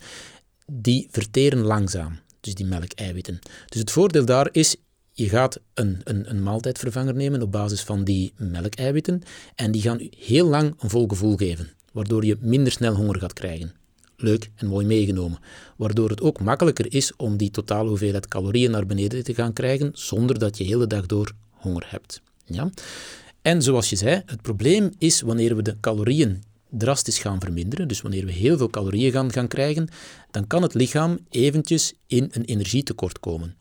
die 0.71 1.07
verteren 1.11 1.59
langzaam, 1.59 2.19
dus 2.39 2.55
die 2.55 2.65
melkeiwitten. 2.65 3.39
Dus 3.67 3.79
het 3.79 3.91
voordeel 3.91 4.25
daar 4.25 4.49
is, 4.51 4.75
je 5.11 5.29
gaat 5.29 5.59
een, 5.73 6.01
een, 6.03 6.29
een 6.29 6.43
maaltijdvervanger 6.43 7.15
nemen 7.15 7.41
op 7.41 7.51
basis 7.51 7.81
van 7.81 8.03
die 8.03 8.33
melkeiwitten 8.37 9.21
en 9.55 9.71
die 9.71 9.81
gaan 9.81 9.99
u 9.99 10.09
heel 10.17 10.47
lang 10.47 10.73
een 10.79 10.89
vol 10.89 11.07
gevoel 11.07 11.35
geven, 11.35 11.69
waardoor 11.91 12.25
je 12.25 12.37
minder 12.39 12.71
snel 12.71 12.95
honger 12.95 13.19
gaat 13.19 13.33
krijgen 13.33 13.77
leuk 14.21 14.51
en 14.55 14.67
mooi 14.67 14.85
meegenomen. 14.85 15.39
Waardoor 15.75 16.09
het 16.09 16.21
ook 16.21 16.41
makkelijker 16.41 16.93
is 16.93 17.15
om 17.15 17.37
die 17.37 17.51
totale 17.51 17.89
hoeveelheid 17.89 18.27
calorieën 18.27 18.71
naar 18.71 18.85
beneden 18.85 19.23
te 19.23 19.33
gaan 19.33 19.53
krijgen, 19.53 19.91
zonder 19.93 20.39
dat 20.39 20.57
je 20.57 20.63
de 20.63 20.69
hele 20.69 20.87
dag 20.87 21.05
door 21.05 21.31
honger 21.59 21.85
hebt. 21.87 22.21
Ja? 22.45 22.69
En 23.41 23.61
zoals 23.61 23.89
je 23.89 23.95
zei, 23.95 24.21
het 24.25 24.41
probleem 24.41 24.89
is 24.97 25.21
wanneer 25.21 25.55
we 25.55 25.61
de 25.61 25.77
calorieën 25.79 26.43
drastisch 26.69 27.19
gaan 27.19 27.39
verminderen, 27.39 27.87
dus 27.87 28.01
wanneer 28.01 28.25
we 28.25 28.31
heel 28.31 28.57
veel 28.57 28.69
calorieën 28.69 29.11
gaan, 29.11 29.31
gaan 29.31 29.47
krijgen, 29.47 29.87
dan 30.31 30.47
kan 30.47 30.61
het 30.61 30.73
lichaam 30.73 31.19
eventjes 31.29 31.93
in 32.07 32.29
een 32.31 32.43
energietekort 32.43 33.19
komen. 33.19 33.55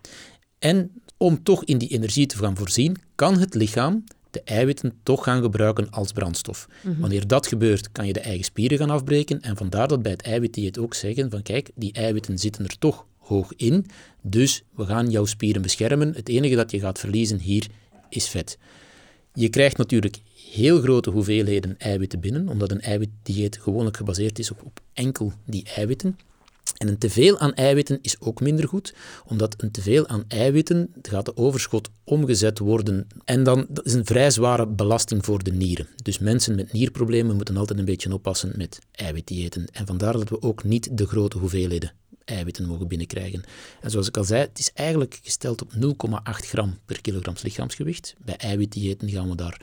En 0.59 0.90
om 1.17 1.43
toch 1.43 1.64
in 1.64 1.78
die 1.78 1.88
energie 1.88 2.26
te 2.26 2.37
gaan 2.37 2.57
voorzien, 2.57 2.97
kan 3.14 3.38
het 3.38 3.55
lichaam 3.55 4.05
de 4.31 4.43
eiwitten 4.43 4.93
toch 5.02 5.25
gaan 5.25 5.43
gebruiken 5.43 5.90
als 5.90 6.12
brandstof. 6.12 6.69
Mm 6.69 6.93
-hmm. 6.93 7.00
Wanneer 7.00 7.26
dat 7.26 7.47
gebeurt, 7.47 7.93
kan 7.93 8.07
je 8.07 8.12
de 8.12 8.21
eigen 8.21 8.45
spieren 8.45 8.78
gaan 8.78 8.90
afbreken 8.90 9.40
en 9.40 9.57
vandaar 9.57 9.88
dat 9.88 10.02
bij 10.02 10.12
het 10.12 10.23
eiwitdieet 10.23 10.78
ook 10.78 10.95
zeggen 10.95 11.31
van 11.31 11.43
kijk, 11.43 11.71
die 11.75 11.93
eiwitten 11.93 12.38
zitten 12.38 12.64
er 12.64 12.78
toch 12.78 13.07
hoog 13.19 13.52
in, 13.57 13.87
dus 14.23 14.62
we 14.75 14.87
gaan 14.87 15.11
jouw 15.11 15.25
spieren 15.25 15.62
beschermen. 15.62 16.14
Het 16.14 16.28
enige 16.28 16.55
dat 16.55 16.71
je 16.71 16.81
gaat 16.81 16.99
verliezen 16.99 17.38
hier 17.38 17.67
is 18.09 18.29
vet. 18.29 18.59
Je 19.35 19.49
krijgt 19.49 19.77
natuurlijk 19.77 20.19
heel 20.53 20.81
grote 20.81 21.11
hoeveelheden 21.11 21.79
eiwitten 21.79 22.21
binnen, 22.21 22.49
omdat 22.49 22.71
een 22.71 22.81
eiwitdieet 22.81 23.59
gewoonlijk 23.61 23.97
gebaseerd 23.97 24.38
is 24.38 24.50
op, 24.50 24.62
op 24.65 24.81
enkel 24.93 25.33
die 25.45 25.65
eiwitten. 25.75 26.19
En 26.77 26.88
een 26.88 26.99
teveel 26.99 27.38
aan 27.38 27.55
eiwitten 27.55 27.99
is 28.03 28.21
ook 28.21 28.41
minder 28.41 28.69
goed, 28.69 28.95
omdat 29.27 29.55
een 29.62 29.71
teveel 29.71 30.07
aan 30.07 30.25
eiwitten 30.29 30.93
gaat 31.03 31.25
de 31.25 31.37
overschot 31.37 31.91
omgezet 32.05 32.59
worden. 32.59 33.07
En 33.25 33.43
dan 33.43 33.67
dat 33.69 33.87
is 33.87 33.93
een 33.93 34.07
vrij 34.07 34.31
zware 34.31 34.67
belasting 34.67 35.25
voor 35.25 35.43
de 35.43 35.53
nieren. 35.53 35.88
Dus 36.03 36.19
mensen 36.19 36.55
met 36.55 36.73
nierproblemen 36.73 37.37
moeten 37.37 37.57
altijd 37.57 37.79
een 37.79 37.85
beetje 37.85 38.12
oppassen 38.12 38.53
met 38.57 38.79
eiwitdiëten. 38.91 39.67
En 39.73 39.87
vandaar 39.87 40.12
dat 40.12 40.29
we 40.29 40.43
ook 40.43 40.65
niet 40.65 40.88
de 40.99 41.07
grote 41.07 41.38
hoeveelheden 41.38 41.93
eiwitten 42.28 42.66
mogen 42.66 42.88
binnenkrijgen. 42.88 43.42
En 43.80 43.90
zoals 43.90 44.08
ik 44.08 44.16
al 44.16 44.25
zei, 44.25 44.40
het 44.40 44.58
is 44.58 44.73
eigenlijk 44.73 45.18
gesteld 45.23 45.62
op 45.62 45.73
0,8 45.73 45.78
gram 46.25 46.78
per 46.87 47.00
kilogram 47.00 47.35
lichaamsgewicht. 47.42 48.14
Bij 48.25 48.37
eiwitdiëten 48.37 49.11
gaan 49.11 49.28
we 49.28 49.37
daar 49.37 49.61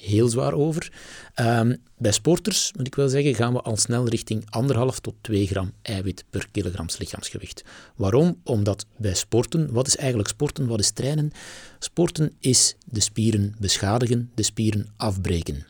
heel 0.00 0.28
zwaar 0.28 0.52
over. 0.52 0.92
Um, 1.40 1.76
bij 1.98 2.12
sporters, 2.12 2.72
moet 2.76 2.86
ik 2.86 2.94
wel 2.94 3.08
zeggen, 3.08 3.34
gaan 3.34 3.52
we 3.52 3.60
al 3.60 3.76
snel 3.76 4.08
richting 4.08 4.44
1,5 4.44 5.00
tot 5.00 5.14
2 5.20 5.46
gram 5.46 5.72
eiwit 5.82 6.24
per 6.30 6.48
kilogram 6.50 6.86
lichaamsgewicht. 6.98 7.64
Waarom? 7.96 8.40
Omdat 8.44 8.86
bij 8.96 9.14
sporten, 9.14 9.72
wat 9.72 9.86
is 9.86 9.96
eigenlijk 9.96 10.28
sporten, 10.28 10.66
wat 10.66 10.80
is 10.80 10.90
trainen? 10.90 11.32
Sporten 11.78 12.32
is 12.38 12.76
de 12.84 13.00
spieren 13.00 13.54
beschadigen, 13.58 14.30
de 14.34 14.42
spieren 14.42 14.86
afbreken. 14.96 15.69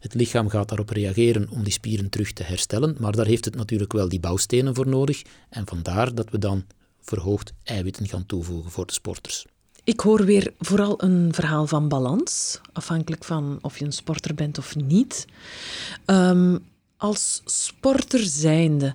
Het 0.00 0.14
lichaam 0.14 0.48
gaat 0.48 0.68
daarop 0.68 0.90
reageren 0.90 1.48
om 1.50 1.62
die 1.62 1.72
spieren 1.72 2.08
terug 2.08 2.32
te 2.32 2.42
herstellen, 2.42 2.96
maar 2.98 3.12
daar 3.12 3.26
heeft 3.26 3.44
het 3.44 3.56
natuurlijk 3.56 3.92
wel 3.92 4.08
die 4.08 4.20
bouwstenen 4.20 4.74
voor 4.74 4.88
nodig. 4.88 5.22
En 5.48 5.66
vandaar 5.66 6.14
dat 6.14 6.30
we 6.30 6.38
dan 6.38 6.64
verhoogd 7.00 7.52
eiwitten 7.62 8.08
gaan 8.08 8.26
toevoegen 8.26 8.70
voor 8.70 8.86
de 8.86 8.92
sporters. 8.92 9.46
Ik 9.84 10.00
hoor 10.00 10.24
weer 10.24 10.52
vooral 10.58 11.02
een 11.02 11.34
verhaal 11.34 11.66
van 11.66 11.88
balans, 11.88 12.60
afhankelijk 12.72 13.24
van 13.24 13.58
of 13.60 13.78
je 13.78 13.84
een 13.84 13.92
sporter 13.92 14.34
bent 14.34 14.58
of 14.58 14.76
niet. 14.76 15.26
Um, 16.06 16.58
als 16.96 17.42
sporter 17.44 18.20
zijnde, 18.20 18.94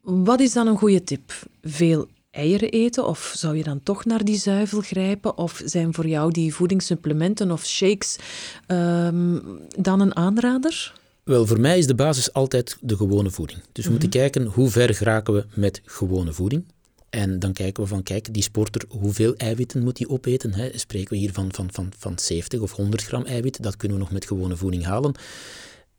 wat 0.00 0.40
is 0.40 0.52
dan 0.52 0.66
een 0.66 0.78
goede 0.78 1.04
tip? 1.04 1.32
Veel 1.62 2.08
eieren 2.30 2.70
eten 2.70 3.06
of 3.06 3.32
zou 3.36 3.56
je 3.56 3.62
dan 3.62 3.82
toch 3.82 4.04
naar 4.04 4.24
die 4.24 4.36
zuivel 4.36 4.80
grijpen? 4.80 5.36
Of 5.38 5.62
zijn 5.64 5.94
voor 5.94 6.06
jou 6.06 6.32
die 6.32 6.54
voedingssupplementen 6.54 7.50
of 7.50 7.64
shakes 7.66 8.18
um, 8.66 9.60
dan 9.76 10.00
een 10.00 10.16
aanrader? 10.16 10.92
Wel, 11.24 11.46
voor 11.46 11.60
mij 11.60 11.78
is 11.78 11.86
de 11.86 11.94
basis 11.94 12.32
altijd 12.32 12.76
de 12.80 12.96
gewone 12.96 13.30
voeding. 13.30 13.60
Dus 13.72 13.84
we 13.84 13.90
moeten 13.90 14.08
mhm. 14.08 14.18
kijken 14.18 14.44
hoe 14.44 14.70
ver 14.70 14.94
geraken 14.94 15.34
we 15.34 15.44
met 15.54 15.80
gewone 15.84 16.32
voeding. 16.32 16.64
En 17.10 17.38
dan 17.38 17.52
kijken 17.52 17.82
we 17.82 17.88
van, 17.88 18.02
kijk, 18.02 18.34
die 18.34 18.42
sporter, 18.42 18.82
hoeveel 18.88 19.34
eiwitten 19.34 19.82
moet 19.82 19.98
hij 19.98 20.08
opeten? 20.08 20.54
Hè? 20.54 20.70
Spreken 20.74 21.10
we 21.10 21.16
hier 21.16 21.32
van, 21.32 21.52
van, 21.52 21.68
van, 21.72 21.92
van 21.98 22.18
70 22.18 22.60
of 22.60 22.72
100 22.72 23.02
gram 23.04 23.24
eiwit? 23.24 23.62
Dat 23.62 23.76
kunnen 23.76 23.96
we 23.96 24.02
nog 24.02 24.12
met 24.12 24.26
gewone 24.26 24.56
voeding 24.56 24.84
halen. 24.84 25.14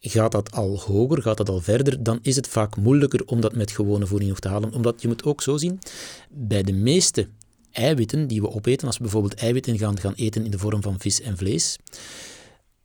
Gaat 0.01 0.31
dat 0.31 0.51
al 0.51 0.79
hoger, 0.79 1.21
gaat 1.21 1.37
dat 1.37 1.49
al 1.49 1.61
verder, 1.61 2.03
dan 2.03 2.19
is 2.21 2.35
het 2.35 2.47
vaak 2.47 2.75
moeilijker 2.75 3.25
om 3.25 3.41
dat 3.41 3.55
met 3.55 3.71
gewone 3.71 4.05
voeding 4.07 4.29
nog 4.29 4.39
te 4.39 4.47
halen. 4.47 4.73
Omdat 4.73 5.01
je 5.01 5.07
moet 5.07 5.23
ook 5.23 5.41
zo 5.41 5.57
zien, 5.57 5.79
bij 6.29 6.63
de 6.63 6.73
meeste 6.73 7.27
eiwitten 7.71 8.27
die 8.27 8.41
we 8.41 8.49
opeten, 8.49 8.87
als 8.87 8.97
we 8.97 9.03
bijvoorbeeld 9.03 9.33
eiwitten 9.33 9.77
gaan, 9.77 10.13
eten 10.13 10.45
in 10.45 10.51
de 10.51 10.59
vorm 10.59 10.81
van 10.81 10.99
vis 10.99 11.21
en 11.21 11.37
vlees, 11.37 11.77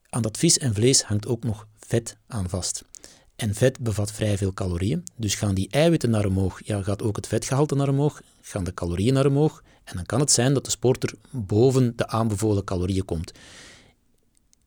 aan 0.09 0.23
dat 0.23 0.38
vis 0.38 0.59
en 0.59 0.75
vlees 0.75 1.02
hangt 1.02 1.26
ook 1.26 1.44
nog 1.44 1.66
vet 1.78 2.16
aan 2.26 2.49
vast. 2.49 2.85
En 3.37 3.54
vet 3.54 3.78
bevat 3.78 4.12
vrij 4.12 4.38
veel 4.38 4.54
calorieën. 4.54 5.04
Dus 5.16 5.35
gaan 5.35 5.54
die 5.54 5.68
eiwitten 5.71 6.11
naar 6.11 6.26
omhoog, 6.26 6.61
ja, 6.64 6.83
gaat 6.83 7.02
ook 7.02 7.16
het 7.16 7.26
vetgehalte 7.26 7.75
naar 7.75 7.88
omhoog, 7.88 8.23
gaan 8.40 8.64
de 8.64 8.75
calorieën 8.75 9.14
naar 9.14 9.26
omhoog. 9.26 9.62
En 9.85 9.97
dan 9.97 10.06
kan 10.06 10.21
het 10.21 10.30
zijn 10.30 10.54
dat 10.54 10.64
de 10.64 10.71
sporter 10.71 11.14
boven 11.30 11.92
de 11.97 12.06
aanbevolen 12.06 12.64
calorieën 12.64 13.04
komt. 13.04 13.33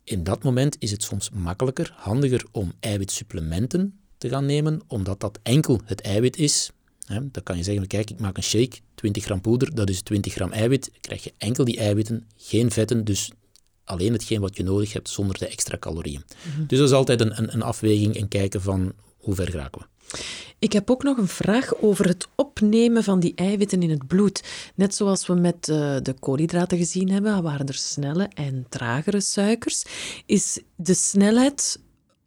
In 0.07 0.23
dat 0.23 0.43
moment 0.43 0.75
is 0.79 0.91
het 0.91 1.03
soms 1.03 1.29
makkelijker, 1.29 1.93
handiger 1.95 2.45
om 2.51 2.73
eiwitsupplementen 2.79 3.99
te 4.17 4.29
gaan 4.29 4.45
nemen, 4.45 4.81
omdat 4.87 5.19
dat 5.19 5.39
enkel 5.43 5.81
het 5.85 6.01
eiwit 6.01 6.37
is. 6.37 6.71
Dan 7.07 7.43
kan 7.43 7.57
je 7.57 7.63
zeggen, 7.63 7.87
kijk, 7.87 8.09
ik 8.09 8.19
maak 8.19 8.37
een 8.37 8.43
shake, 8.43 8.77
20 8.95 9.23
gram 9.23 9.41
poeder, 9.41 9.75
dat 9.75 9.89
is 9.89 10.01
20 10.01 10.33
gram 10.33 10.51
eiwit. 10.51 10.91
krijg 11.01 11.23
je 11.23 11.33
enkel 11.37 11.65
die 11.65 11.77
eiwitten, 11.77 12.27
geen 12.37 12.71
vetten, 12.71 13.05
dus 13.05 13.31
alleen 13.83 14.13
hetgeen 14.13 14.41
wat 14.41 14.57
je 14.57 14.63
nodig 14.63 14.93
hebt 14.93 15.09
zonder 15.09 15.37
de 15.37 15.47
extra 15.47 15.77
calorieën. 15.77 16.23
Mhm. 16.53 16.65
Dus 16.65 16.77
dat 16.77 16.87
is 16.87 16.93
altijd 16.93 17.21
een, 17.21 17.37
een, 17.37 17.53
een 17.53 17.61
afweging 17.61 18.15
en 18.15 18.27
kijken 18.27 18.61
van 18.61 18.93
hoe 19.17 19.35
ver 19.35 19.49
geraken 19.49 19.81
we. 19.81 19.96
Ik 20.59 20.73
heb 20.73 20.89
ook 20.89 21.03
nog 21.03 21.17
een 21.17 21.27
vraag 21.27 21.75
over 21.81 22.07
het 22.07 22.27
opnemen 22.35 23.03
van 23.03 23.19
die 23.19 23.35
eiwitten 23.35 23.81
in 23.81 23.89
het 23.89 24.07
bloed. 24.07 24.43
Net 24.75 24.95
zoals 24.95 25.27
we 25.27 25.33
met 25.33 25.67
uh, 25.67 25.95
de 26.03 26.15
koolhydraten 26.19 26.77
gezien 26.77 27.09
hebben, 27.09 27.43
waren 27.43 27.65
er 27.65 27.73
snelle 27.73 28.29
en 28.33 28.65
tragere 28.69 29.21
suikers. 29.21 29.83
Is 30.25 30.59
de 30.75 30.93
snelheid 30.93 31.79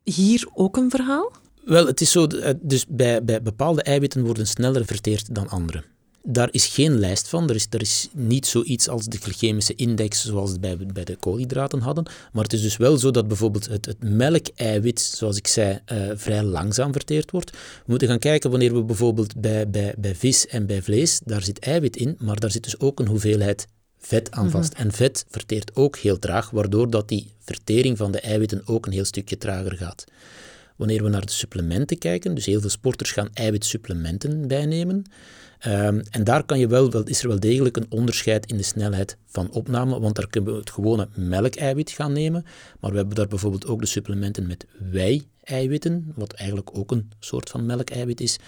hier 0.04 0.49
ook 0.54 0.76
een 0.76 0.90
verhaal? 0.90 1.32
Wel, 1.64 1.87
het 1.87 2.00
is 2.00 2.10
zo, 2.10 2.26
eh, 2.26 2.54
dus 2.60 2.87
bij, 2.88 3.25
bij 3.25 3.42
bepaalde 3.42 3.82
eiwitten 3.82 4.25
worden 4.25 4.46
sneller 4.46 4.84
verteerd 4.84 5.34
dan 5.34 5.49
andere. 5.49 5.84
Daar 6.22 6.48
is 6.50 6.66
geen 6.66 6.98
lijst 6.98 7.28
van. 7.28 7.48
Er 7.48 7.54
is, 7.54 7.66
er 7.70 7.80
is 7.80 8.08
niet 8.12 8.46
zoiets 8.46 8.88
als 8.88 9.06
de 9.06 9.18
glycemische 9.18 9.74
index 9.74 10.24
zoals 10.24 10.60
bij, 10.60 10.76
bij 10.76 11.04
de 11.04 11.16
koolhydraten 11.16 11.80
hadden. 11.80 12.04
Maar 12.32 12.42
het 12.42 12.52
is 12.52 12.62
dus 12.62 12.76
wel 12.76 12.96
zo 12.96 13.10
dat 13.10 13.28
bijvoorbeeld 13.28 13.66
het, 13.66 13.86
het 13.86 14.02
melkeiwit, 14.02 15.00
zoals 15.00 15.36
ik 15.36 15.46
zei, 15.46 15.78
uh, 15.92 16.10
vrij 16.14 16.42
langzaam 16.42 16.92
verteerd 16.92 17.30
wordt. 17.30 17.50
We 17.50 17.56
moeten 17.84 18.08
gaan 18.08 18.18
kijken 18.18 18.50
wanneer 18.50 18.74
we 18.74 18.82
bijvoorbeeld 18.82 19.40
bij, 19.40 19.70
bij, 19.70 19.94
bij 19.98 20.14
vis 20.14 20.46
en 20.46 20.66
bij 20.66 20.82
vlees, 20.82 21.20
daar 21.24 21.42
zit 21.42 21.58
eiwit 21.58 21.96
in, 21.96 22.16
maar 22.18 22.40
daar 22.40 22.50
zit 22.50 22.64
dus 22.64 22.80
ook 22.80 23.00
een 23.00 23.08
hoeveelheid 23.08 23.66
vet 23.98 24.30
aan 24.30 24.46
mhm. 24.46 24.52
vast. 24.52 24.72
En 24.72 24.92
vet 24.92 25.24
verteert 25.28 25.76
ook 25.76 25.96
heel 25.96 26.18
traag, 26.18 26.50
waardoor 26.50 26.90
dat 26.90 27.08
die 27.08 27.30
vertering 27.38 27.96
van 27.96 28.12
de 28.12 28.20
eiwitten 28.20 28.62
ook 28.64 28.86
een 28.86 28.92
heel 28.92 29.04
stukje 29.04 29.38
trager 29.38 29.76
gaat. 29.76 30.04
Wanneer 30.76 31.02
we 31.02 31.08
naar 31.08 31.26
de 31.26 31.32
supplementen 31.32 31.98
kijken, 31.98 32.34
dus 32.34 32.46
heel 32.46 32.60
veel 32.60 32.70
sporters 32.70 33.10
gaan 33.10 33.28
eiwitsupplementen 33.32 34.48
bijnemen, 34.48 35.04
Um, 35.67 36.02
en 36.11 36.25
daar 36.25 36.45
kan 36.45 36.59
je 36.59 36.67
wel, 36.67 37.02
is 37.02 37.23
er 37.23 37.29
wel 37.29 37.40
degelijk 37.40 37.76
een 37.76 37.87
onderscheid 37.88 38.47
in 38.47 38.57
de 38.57 38.62
snelheid 38.62 39.17
van 39.26 39.50
opname, 39.50 40.00
want 40.00 40.14
daar 40.14 40.29
kunnen 40.29 40.52
we 40.52 40.59
het 40.59 40.71
gewone 40.71 41.09
melkeiwit 41.14 41.90
gaan 41.90 42.12
nemen, 42.12 42.45
maar 42.81 42.90
we 42.90 42.97
hebben 42.97 43.17
daar 43.17 43.29
bijvoorbeeld 43.29 43.67
ook 43.67 43.81
de 43.81 43.87
supplementen 43.87 44.47
met 44.47 44.67
wei-eiwitten, 44.90 46.12
wat 46.14 46.33
eigenlijk 46.33 46.71
ook 46.79 46.90
een 46.90 47.11
soort 47.19 47.50
van 47.50 47.67
melkeiwit 47.67 48.21
is. 48.21 48.38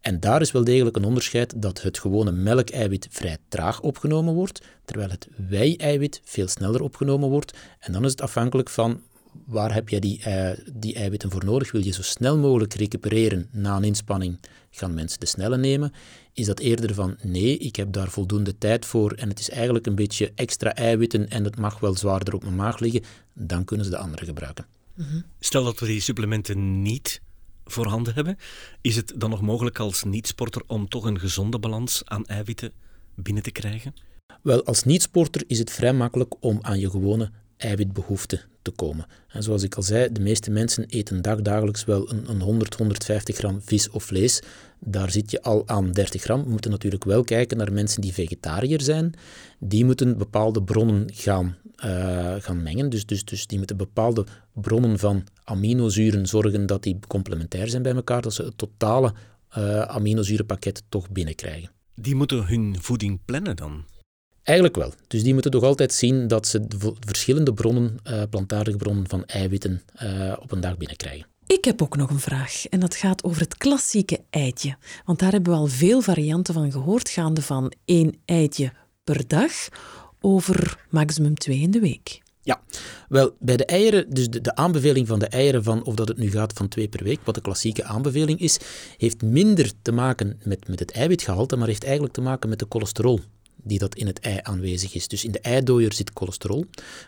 En 0.00 0.20
daar 0.20 0.40
is 0.40 0.52
wel 0.52 0.64
degelijk 0.64 0.96
een 0.96 1.04
onderscheid 1.04 1.62
dat 1.62 1.82
het 1.82 1.98
gewone 1.98 2.32
melkeiwit 2.32 3.08
vrij 3.10 3.36
traag 3.48 3.80
opgenomen 3.80 4.34
wordt, 4.34 4.60
terwijl 4.84 5.10
het 5.10 5.28
wei-eiwit 5.48 6.20
veel 6.24 6.48
sneller 6.48 6.82
opgenomen 6.82 7.28
wordt. 7.28 7.56
En 7.78 7.92
dan 7.92 8.04
is 8.04 8.10
het 8.10 8.20
afhankelijk 8.20 8.70
van 8.70 9.00
waar 9.46 9.74
heb 9.74 9.88
je 9.88 10.00
die, 10.00 10.22
uh, 10.26 10.50
die 10.72 10.94
eiwitten 10.94 11.30
voor 11.30 11.44
nodig? 11.44 11.72
Wil 11.72 11.84
je 11.84 11.92
zo 11.92 12.02
snel 12.02 12.38
mogelijk 12.38 12.74
recupereren 12.74 13.48
na 13.52 13.76
een 13.76 13.84
inspanning? 13.84 14.38
Gaan 14.70 14.94
mensen 14.94 15.20
de 15.20 15.26
snelle 15.26 15.56
nemen? 15.56 15.92
Is 16.38 16.46
dat 16.46 16.58
eerder 16.58 16.94
van 16.94 17.16
nee, 17.22 17.58
ik 17.58 17.76
heb 17.76 17.92
daar 17.92 18.10
voldoende 18.10 18.58
tijd 18.58 18.86
voor 18.86 19.12
en 19.12 19.28
het 19.28 19.38
is 19.38 19.50
eigenlijk 19.50 19.86
een 19.86 19.94
beetje 19.94 20.32
extra 20.34 20.74
eiwitten 20.74 21.28
en 21.28 21.44
het 21.44 21.58
mag 21.58 21.78
wel 21.80 21.96
zwaarder 21.96 22.34
op 22.34 22.42
mijn 22.42 22.54
maag 22.54 22.78
liggen? 22.78 23.02
Dan 23.32 23.64
kunnen 23.64 23.84
ze 23.86 23.90
de 23.90 23.98
andere 23.98 24.24
gebruiken. 24.24 24.66
Mhm. 24.94 25.20
Stel 25.40 25.64
dat 25.64 25.78
we 25.78 25.86
die 25.86 26.00
supplementen 26.00 26.82
niet 26.82 27.20
voorhanden 27.64 28.14
hebben, 28.14 28.36
is 28.80 28.96
het 28.96 29.12
dan 29.16 29.30
nog 29.30 29.40
mogelijk 29.40 29.78
als 29.78 30.04
niet-sporter 30.04 30.62
om 30.66 30.88
toch 30.88 31.04
een 31.04 31.20
gezonde 31.20 31.58
balans 31.58 32.02
aan 32.04 32.26
eiwitten 32.26 32.72
binnen 33.14 33.42
te 33.42 33.50
krijgen? 33.50 33.94
Wel, 34.42 34.64
als 34.64 34.82
niet-sporter 34.82 35.44
is 35.46 35.58
het 35.58 35.70
vrij 35.70 35.92
makkelijk 35.92 36.34
om 36.40 36.58
aan 36.60 36.78
je 36.78 36.90
gewone 36.90 37.30
eiwitbehoefte 37.58 38.40
te 38.62 38.70
komen. 38.70 39.06
En 39.28 39.42
zoals 39.42 39.62
ik 39.62 39.74
al 39.74 39.82
zei, 39.82 40.12
de 40.12 40.20
meeste 40.20 40.50
mensen 40.50 40.84
eten 40.84 41.22
dagdagelijks 41.22 41.84
wel 41.84 42.10
een, 42.10 42.30
een 42.30 42.40
100, 42.40 42.74
150 42.74 43.36
gram 43.36 43.60
vis 43.62 43.90
of 43.90 44.04
vlees. 44.04 44.42
Daar 44.78 45.10
zit 45.10 45.30
je 45.30 45.42
al 45.42 45.68
aan 45.68 45.92
30 45.92 46.22
gram. 46.22 46.42
We 46.42 46.50
moeten 46.50 46.70
natuurlijk 46.70 47.04
wel 47.04 47.24
kijken 47.24 47.56
naar 47.56 47.72
mensen 47.72 48.00
die 48.00 48.12
vegetariër 48.12 48.80
zijn. 48.80 49.14
Die 49.58 49.84
moeten 49.84 50.18
bepaalde 50.18 50.62
bronnen 50.62 51.10
gaan, 51.12 51.56
uh, 51.84 52.34
gaan 52.38 52.62
mengen. 52.62 52.90
Dus, 52.90 53.06
dus, 53.06 53.24
dus 53.24 53.46
die 53.46 53.58
moeten 53.58 53.76
bepaalde 53.76 54.26
bronnen 54.52 54.98
van 54.98 55.26
aminozuren 55.44 56.26
zorgen 56.26 56.66
dat 56.66 56.82
die 56.82 56.98
complementair 57.06 57.68
zijn 57.68 57.82
bij 57.82 57.94
elkaar, 57.94 58.22
dat 58.22 58.34
ze 58.34 58.42
het 58.42 58.58
totale 58.58 59.14
uh, 59.58 59.80
aminozurenpakket 59.80 60.82
toch 60.88 61.10
binnenkrijgen. 61.10 61.70
Die 61.94 62.14
moeten 62.14 62.46
hun 62.46 62.76
voeding 62.80 63.20
plannen 63.24 63.56
dan? 63.56 63.84
Eigenlijk 64.48 64.76
wel. 64.76 64.92
Dus 65.06 65.22
die 65.22 65.32
moeten 65.32 65.50
toch 65.50 65.62
altijd 65.62 65.92
zien 65.92 66.28
dat 66.28 66.46
ze 66.46 66.66
de 66.66 66.92
verschillende 67.00 67.54
bronnen, 67.54 67.96
uh, 68.10 68.22
plantaardige 68.30 68.76
bronnen 68.76 69.08
van 69.08 69.24
eiwitten, 69.24 69.82
uh, 70.02 70.32
op 70.40 70.52
een 70.52 70.60
dag 70.60 70.76
binnenkrijgen. 70.76 71.26
Ik 71.46 71.64
heb 71.64 71.82
ook 71.82 71.96
nog 71.96 72.10
een 72.10 72.20
vraag 72.20 72.66
en 72.66 72.80
dat 72.80 72.94
gaat 72.94 73.24
over 73.24 73.40
het 73.40 73.56
klassieke 73.56 74.20
eitje. 74.30 74.76
Want 75.04 75.18
daar 75.18 75.32
hebben 75.32 75.52
we 75.52 75.58
al 75.58 75.66
veel 75.66 76.00
varianten 76.00 76.54
van 76.54 76.72
gehoord, 76.72 77.08
gaande 77.08 77.42
van 77.42 77.72
één 77.84 78.14
eitje 78.24 78.72
per 79.04 79.26
dag 79.26 79.52
over 80.20 80.86
maximum 80.90 81.34
twee 81.34 81.60
in 81.60 81.70
de 81.70 81.80
week. 81.80 82.20
Ja, 82.42 82.60
wel, 83.08 83.36
bij 83.38 83.56
de 83.56 83.64
eieren, 83.64 84.10
dus 84.10 84.28
de, 84.28 84.40
de, 84.40 84.54
aanbeveling 84.54 85.06
van 85.06 85.18
de 85.18 85.26
eieren 85.26 85.64
van 85.64 85.84
of 85.84 85.94
dat 85.94 86.08
het 86.08 86.18
nu 86.18 86.30
gaat 86.30 86.52
van 86.52 86.68
twee 86.68 86.88
per 86.88 87.04
week, 87.04 87.20
wat 87.24 87.34
de 87.34 87.40
klassieke 87.40 87.84
aanbeveling 87.84 88.40
is, 88.40 88.58
heeft 88.96 89.22
minder 89.22 89.72
te 89.82 89.92
maken 89.92 90.40
met, 90.44 90.68
met 90.68 90.78
het 90.78 90.90
eiwitgehalte, 90.90 91.56
maar 91.56 91.68
heeft 91.68 91.84
eigenlijk 91.84 92.14
te 92.14 92.20
maken 92.20 92.48
met 92.48 92.58
de 92.58 92.66
cholesterol 92.68 93.20
die 93.62 93.78
dat 93.78 93.94
in 93.94 94.06
het 94.06 94.20
ei 94.20 94.38
aanwezig 94.42 94.94
is. 94.94 95.08
Dus 95.08 95.24
in 95.24 95.32
de 95.32 95.40
eidooier 95.40 95.92
zit 95.92 96.10
cholesterol. 96.14 96.64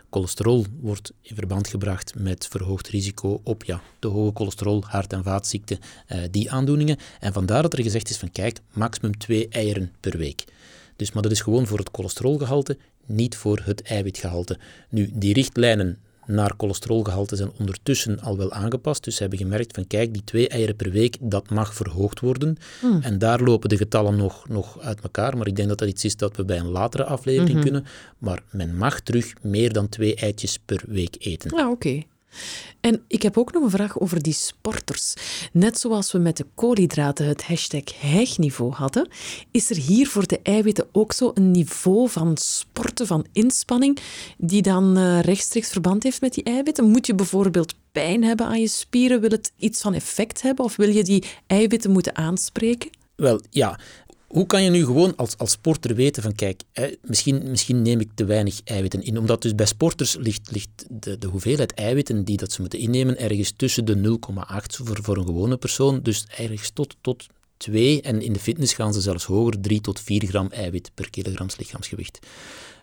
Cholesterol 0.09 0.65
wordt 0.81 1.11
in 1.21 1.35
verband 1.35 1.67
gebracht 1.67 2.13
met 2.15 2.47
verhoogd 2.47 2.87
risico 2.87 3.41
op 3.43 3.63
ja, 3.63 3.81
de 3.99 4.07
hoge 4.07 4.31
cholesterol, 4.35 4.83
hart- 4.85 5.13
en 5.13 5.23
vaatziekten, 5.23 5.79
eh, 6.07 6.19
die 6.31 6.51
aandoeningen. 6.51 6.97
En 7.19 7.33
vandaar 7.33 7.61
dat 7.61 7.73
er 7.73 7.83
gezegd 7.83 8.09
is 8.09 8.17
van 8.17 8.31
kijk, 8.31 8.59
maximum 8.73 9.17
twee 9.17 9.47
eieren 9.47 9.91
per 9.99 10.17
week. 10.17 10.43
Dus, 10.95 11.11
maar 11.11 11.23
dat 11.23 11.31
is 11.31 11.41
gewoon 11.41 11.67
voor 11.67 11.77
het 11.77 11.89
cholesterolgehalte, 11.91 12.77
niet 13.05 13.35
voor 13.35 13.61
het 13.65 13.81
eiwitgehalte. 13.81 14.57
Nu, 14.89 15.09
die 15.13 15.33
richtlijnen 15.33 15.97
naar 16.31 16.53
cholesterolgehalte 16.57 17.35
zijn 17.35 17.51
ondertussen 17.59 18.19
al 18.19 18.37
wel 18.37 18.51
aangepast. 18.51 19.03
Dus 19.03 19.15
ze 19.15 19.21
hebben 19.21 19.39
gemerkt 19.39 19.75
van 19.75 19.87
kijk, 19.87 20.13
die 20.13 20.23
twee 20.23 20.47
eieren 20.47 20.75
per 20.75 20.91
week, 20.91 21.17
dat 21.19 21.49
mag 21.49 21.73
verhoogd 21.73 22.19
worden. 22.19 22.57
Hmm. 22.79 22.99
En 23.01 23.17
daar 23.17 23.41
lopen 23.41 23.69
de 23.69 23.77
getallen 23.77 24.15
nog, 24.15 24.49
nog 24.49 24.79
uit 24.79 25.01
elkaar. 25.01 25.37
Maar 25.37 25.47
ik 25.47 25.55
denk 25.55 25.69
dat 25.69 25.77
dat 25.77 25.87
iets 25.89 26.05
is 26.05 26.15
dat 26.15 26.35
we 26.35 26.45
bij 26.45 26.57
een 26.59 26.69
latere 26.69 27.03
aflevering 27.03 27.53
Mhm. 27.53 27.61
kunnen. 27.63 27.85
Maar 28.17 28.43
men 28.51 28.77
mag 28.77 28.99
terug 28.99 29.33
meer 29.41 29.73
dan 29.73 29.89
twee 29.89 30.15
eitjes 30.15 30.59
per 30.65 30.83
week 30.87 31.15
eten. 31.19 31.57
Ja, 31.57 31.69
oké. 31.69 32.01
En 32.79 33.03
ik 33.07 33.21
heb 33.21 33.37
ook 33.37 33.53
nog 33.53 33.63
een 33.63 33.69
vraag 33.69 33.99
over 33.99 34.21
die 34.21 34.33
sporters. 34.33 35.13
Net 35.53 35.79
zoals 35.79 36.11
we 36.11 36.17
met 36.17 36.37
de 36.37 36.45
koolhydraten 36.55 37.25
het 37.25 37.43
hashtag 37.43 37.83
hijgniveau 37.99 38.71
hadden, 38.71 39.07
is 39.51 39.69
er 39.69 39.75
hier 39.75 40.07
voor 40.07 40.27
de 40.27 40.39
eiwitten 40.43 40.87
ook 40.91 41.13
zo 41.13 41.31
een 41.33 41.51
niveau 41.51 42.09
van 42.09 42.37
sporten, 42.37 43.07
van 43.07 43.25
inspanning, 43.33 43.99
die 44.37 44.61
dan 44.61 44.97
eh, 44.97 45.19
rechtstreeks 45.19 45.69
verband 45.69 46.03
heeft 46.03 46.21
met 46.21 46.33
die 46.33 46.43
eiwitten? 46.43 46.89
Moet 46.89 47.05
je 47.05 47.15
bijvoorbeeld 47.15 47.73
pijn 47.91 48.23
hebben 48.23 48.45
aan 48.45 48.59
je 48.59 48.67
spieren? 48.67 49.21
Wil 49.21 49.29
het 49.29 49.51
iets 49.57 49.81
van 49.81 49.93
effect 49.93 50.41
hebben? 50.41 50.65
Of 50.65 50.75
wil 50.75 50.89
je 50.89 51.03
die 51.03 51.23
eiwitten 51.47 51.91
moeten 51.91 52.15
aanspreken? 52.15 52.89
Wel, 53.15 53.41
ja. 53.49 53.79
Hoe 54.31 54.45
kan 54.45 54.63
je 54.63 54.69
nu 54.69 54.85
gewoon 54.85 55.15
als, 55.15 55.37
als 55.37 55.51
sporter 55.51 55.95
weten 55.95 56.23
van 56.23 56.35
kijk, 56.35 56.61
misschien, 57.01 57.49
misschien 57.49 57.81
neem 57.81 57.99
ik 57.99 58.09
te 58.15 58.25
weinig 58.25 58.61
eiwitten 58.63 59.03
in. 59.03 59.17
Omdat 59.17 59.41
dus 59.41 59.55
bij 59.55 59.65
sporters 59.65 60.15
ligt, 60.15 60.51
ligt 60.51 60.69
de, 60.89 61.17
de 61.17 61.27
hoeveelheid 61.27 61.73
eiwitten 61.73 62.23
die 62.23 62.37
dat 62.37 62.51
ze 62.51 62.61
moeten 62.61 62.79
innemen 62.79 63.17
ergens 63.17 63.53
tussen 63.55 63.85
de 63.85 64.17
0,8 64.19 64.75
voor, 64.83 64.99
voor 65.01 65.17
een 65.17 65.25
gewone 65.25 65.57
persoon. 65.57 66.01
Dus 66.01 66.25
ergens 66.37 66.69
tot, 66.69 66.95
tot 67.01 67.25
2 67.57 68.01
en 68.01 68.21
in 68.21 68.33
de 68.33 68.39
fitness 68.39 68.73
gaan 68.73 68.93
ze 68.93 69.01
zelfs 69.01 69.25
hoger, 69.25 69.61
3 69.61 69.81
tot 69.81 69.99
4 69.99 70.25
gram 70.25 70.47
eiwit 70.47 70.91
per 70.93 71.09
kilogram 71.09 71.47
lichaamsgewicht. 71.57 72.19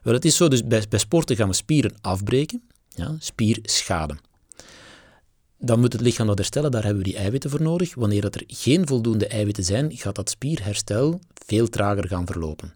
Wel, 0.02 0.14
het 0.14 0.24
is 0.24 0.36
zo, 0.36 0.48
dus 0.48 0.66
bij, 0.66 0.84
bij 0.88 0.98
sporten 0.98 1.36
gaan 1.36 1.48
we 1.48 1.54
spieren 1.54 1.94
afbreken, 2.00 2.62
ja, 2.88 3.16
spierschade. 3.18 4.16
Dan 5.58 5.80
moet 5.80 5.92
het 5.92 6.02
lichaam 6.02 6.26
dat 6.26 6.38
herstellen, 6.38 6.70
daar 6.70 6.84
hebben 6.84 7.02
we 7.02 7.08
die 7.08 7.18
eiwitten 7.18 7.50
voor 7.50 7.62
nodig. 7.62 7.94
Wanneer 7.94 8.20
dat 8.20 8.34
er 8.34 8.42
geen 8.46 8.86
voldoende 8.86 9.26
eiwitten 9.26 9.64
zijn, 9.64 9.96
gaat 9.96 10.14
dat 10.14 10.30
spierherstel 10.30 11.20
veel 11.46 11.68
trager 11.68 12.08
gaan 12.08 12.26
verlopen. 12.26 12.74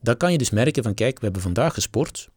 Dan 0.00 0.16
kan 0.16 0.32
je 0.32 0.38
dus 0.38 0.50
merken 0.50 0.82
van, 0.82 0.94
kijk, 0.94 1.18
we 1.18 1.24
hebben 1.24 1.42
vandaag 1.42 1.74
gesport. 1.74 2.28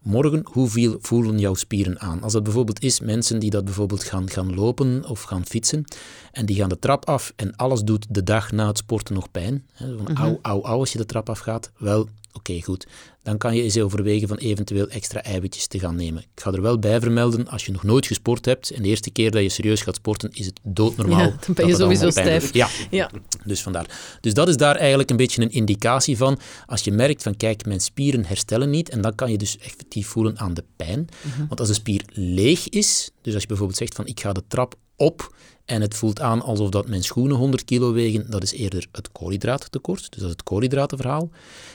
Morgen, 0.00 0.42
hoeveel 0.44 0.98
voelen 1.00 1.38
jouw 1.38 1.54
spieren 1.54 2.00
aan? 2.00 2.22
Als 2.22 2.32
dat 2.32 2.42
bijvoorbeeld 2.42 2.82
is 2.82 3.00
mensen 3.00 3.38
die 3.38 3.50
dat 3.50 3.64
bijvoorbeeld 3.64 4.04
gaan, 4.04 4.30
gaan 4.30 4.54
lopen 4.54 5.08
of 5.08 5.22
gaan 5.22 5.46
fietsen 5.46 5.84
en 6.32 6.46
die 6.46 6.56
gaan 6.56 6.68
de 6.68 6.78
trap 6.78 7.04
af 7.04 7.32
en 7.36 7.56
alles 7.56 7.82
doet 7.82 8.06
de 8.08 8.22
dag 8.22 8.52
na 8.52 8.66
het 8.66 8.78
sporten 8.78 9.14
nog 9.14 9.30
pijn. 9.30 9.66
Hè, 9.72 9.96
van 9.96 10.16
au, 10.16 10.38
au, 10.42 10.62
au 10.62 10.78
als 10.78 10.92
je 10.92 10.98
de 10.98 11.06
trap 11.06 11.28
afgaat. 11.28 11.70
Wel, 11.78 12.08
oké, 12.32 12.62
goed. 12.62 12.86
Dan 13.22 13.38
kan 13.38 13.54
je 13.56 13.62
eens 13.62 13.78
overwegen 13.78 14.28
van 14.28 14.36
eventueel 14.36 14.88
extra 14.88 15.22
eiwitjes 15.22 15.66
te 15.66 15.78
gaan 15.78 15.96
nemen. 15.96 16.22
Ik 16.22 16.42
ga 16.42 16.52
er 16.52 16.62
wel 16.62 16.78
bij 16.78 17.00
vermelden, 17.00 17.48
als 17.48 17.66
je 17.66 17.72
nog 17.72 17.82
nooit 17.82 18.06
gesport 18.06 18.44
hebt 18.44 18.70
en 18.70 18.82
de 18.82 18.88
eerste 18.88 19.10
keer 19.10 19.30
dat 19.30 19.42
je 19.42 19.48
serieus 19.48 19.82
gaat 19.82 19.94
sporten, 19.96 20.30
is 20.32 20.46
het 20.46 20.60
doodnormaal. 20.62 21.18
Ja, 21.20 21.36
dan 21.46 21.54
ben 21.54 21.66
je 21.66 21.74
sowieso 21.74 22.10
stijf. 22.10 22.52
Ja, 22.52 22.68
Ja. 22.90 23.10
dus 23.44 23.62
vandaar. 23.62 24.18
Dus 24.20 24.34
dat 24.34 24.48
is 24.48 24.56
daar 24.56 24.76
eigenlijk 24.76 25.10
een 25.10 25.16
beetje 25.16 25.42
een 25.42 25.50
indicatie 25.50 26.16
van. 26.16 26.38
Als 26.66 26.82
je 26.82 26.90
merkt 26.92 27.22
van, 27.22 27.36
kijk, 27.36 27.66
mijn 27.66 27.80
spieren 27.80 28.24
herstellen 28.24 28.70
niet, 28.70 28.88
en 28.88 29.00
dan 29.00 29.14
kan 29.14 29.30
je 29.30 29.38
dus 29.38 29.58
effectief 29.58 30.06
voelen 30.06 30.38
aan 30.38 30.54
de 30.54 30.64
pijn. 30.76 31.08
Want 31.48 31.60
als 31.60 31.68
de 31.68 31.74
spier 31.74 32.02
leeg 32.12 32.68
is, 32.68 33.10
dus 33.22 33.32
als 33.32 33.42
je 33.42 33.48
bijvoorbeeld 33.48 33.78
zegt 33.78 33.94
van, 33.94 34.06
ik 34.06 34.20
ga 34.20 34.32
de 34.32 34.42
trap 34.48 34.74
op 35.00 35.34
en 35.64 35.80
het 35.80 35.94
voelt 35.94 36.20
aan 36.20 36.42
alsof 36.42 36.68
dat 36.68 36.88
mijn 36.88 37.02
schoenen 37.02 37.36
100 37.36 37.64
kilo 37.64 37.92
wegen, 37.92 38.30
dat 38.30 38.42
is 38.42 38.52
eerder 38.52 38.86
het 38.92 39.12
koolhydraattekort, 39.12 40.00
dus 40.00 40.08
dat 40.08 40.24
is 40.24 40.30
het 40.30 40.42
koolhydratenverhaal. 40.42 41.30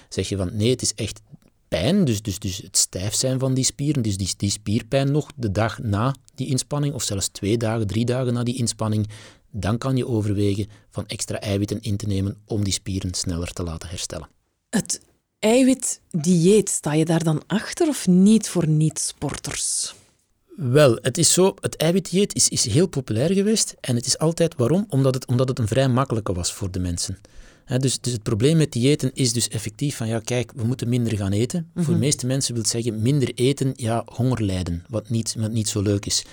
Zeg 0.10 0.30
je 0.30 0.38
van, 0.38 0.56
nee, 0.56 0.70
het 0.70 0.82
is 0.82 0.94
echt 0.94 1.22
pijn, 1.68 2.06
dus, 2.06 2.22
dus, 2.22 2.40
dus 2.40 2.58
het 2.58 2.78
stijf 2.78 3.14
zijn 3.14 3.40
van 3.40 3.54
die 3.54 3.64
spieren, 3.64 4.04
dus 4.04 4.18
die, 4.18 4.34
die 4.38 4.50
spierpijn 4.50 5.12
nog 5.12 5.32
de 5.36 5.52
dag 5.52 5.80
na 5.80 6.16
die 6.36 6.48
inspanning, 6.48 6.94
of 6.94 7.04
zelfs 7.04 7.28
twee 7.28 7.58
dagen, 7.58 7.88
drie 7.88 8.06
dagen 8.06 8.34
na 8.34 8.44
die 8.44 8.58
inspanning, 8.58 9.08
dan 9.52 9.78
kan 9.78 9.98
je 9.98 10.08
overwegen 10.08 10.68
van 10.92 11.08
extra 11.08 11.40
eiwitten 11.40 11.82
in 11.82 11.98
te 11.98 12.08
nemen 12.08 12.38
om 12.46 12.64
die 12.64 12.74
spieren 12.74 13.14
sneller 13.14 13.54
te 13.54 13.64
laten 13.64 13.90
herstellen. 13.90 14.28
Het 14.70 15.02
eiwitdieet, 15.40 16.70
sta 16.70 16.94
je 16.94 17.06
daar 17.06 17.24
dan 17.24 17.42
achter 17.48 17.88
of 17.88 18.08
niet 18.08 18.50
voor 18.50 18.68
niet-sporters? 18.68 19.94
Wel, 20.56 20.98
het 21.02 21.18
is 21.18 21.34
zo, 21.34 21.56
het 21.60 21.76
eiwitdieet 21.76 22.36
is, 22.36 22.50
is 22.50 22.66
heel 22.66 22.88
populair 22.88 23.34
geweest 23.34 23.76
en 23.80 23.96
het 23.96 24.06
is 24.06 24.18
altijd 24.18 24.56
waarom? 24.56 24.86
Omdat 24.90 25.14
het, 25.14 25.26
omdat 25.26 25.48
het 25.48 25.60
een 25.60 25.68
vrij 25.68 25.90
makkelijke 25.90 26.34
was 26.34 26.54
voor 26.54 26.72
de 26.72 26.80
mensen. 26.80 27.18
Dus, 27.78 28.00
dus 28.00 28.14
het 28.14 28.24
probleem 28.24 28.58
met 28.58 28.72
diëten 28.72 29.14
is 29.14 29.34
dus 29.34 29.48
effectief 29.48 29.96
van, 29.96 30.08
ja 30.08 30.20
kijk, 30.20 30.52
we 30.56 30.64
moeten 30.64 30.90
minder 30.90 31.18
gaan 31.18 31.32
eten. 31.32 31.70
Voor 31.76 31.94
de 31.94 32.00
meeste 32.00 32.26
mensen 32.26 32.54
wil 32.54 32.62
het 32.62 32.72
zeggen, 32.72 33.02
minder 33.02 33.34
eten, 33.34 33.74
ja, 33.76 34.04
honger 34.06 34.44
lijden, 34.44 34.84
wat 34.90 35.10
niet, 35.10 35.36
wat 35.38 35.52
niet 35.52 35.70
zo 35.70 35.82
leuk 35.82 36.06
is. 36.06 36.26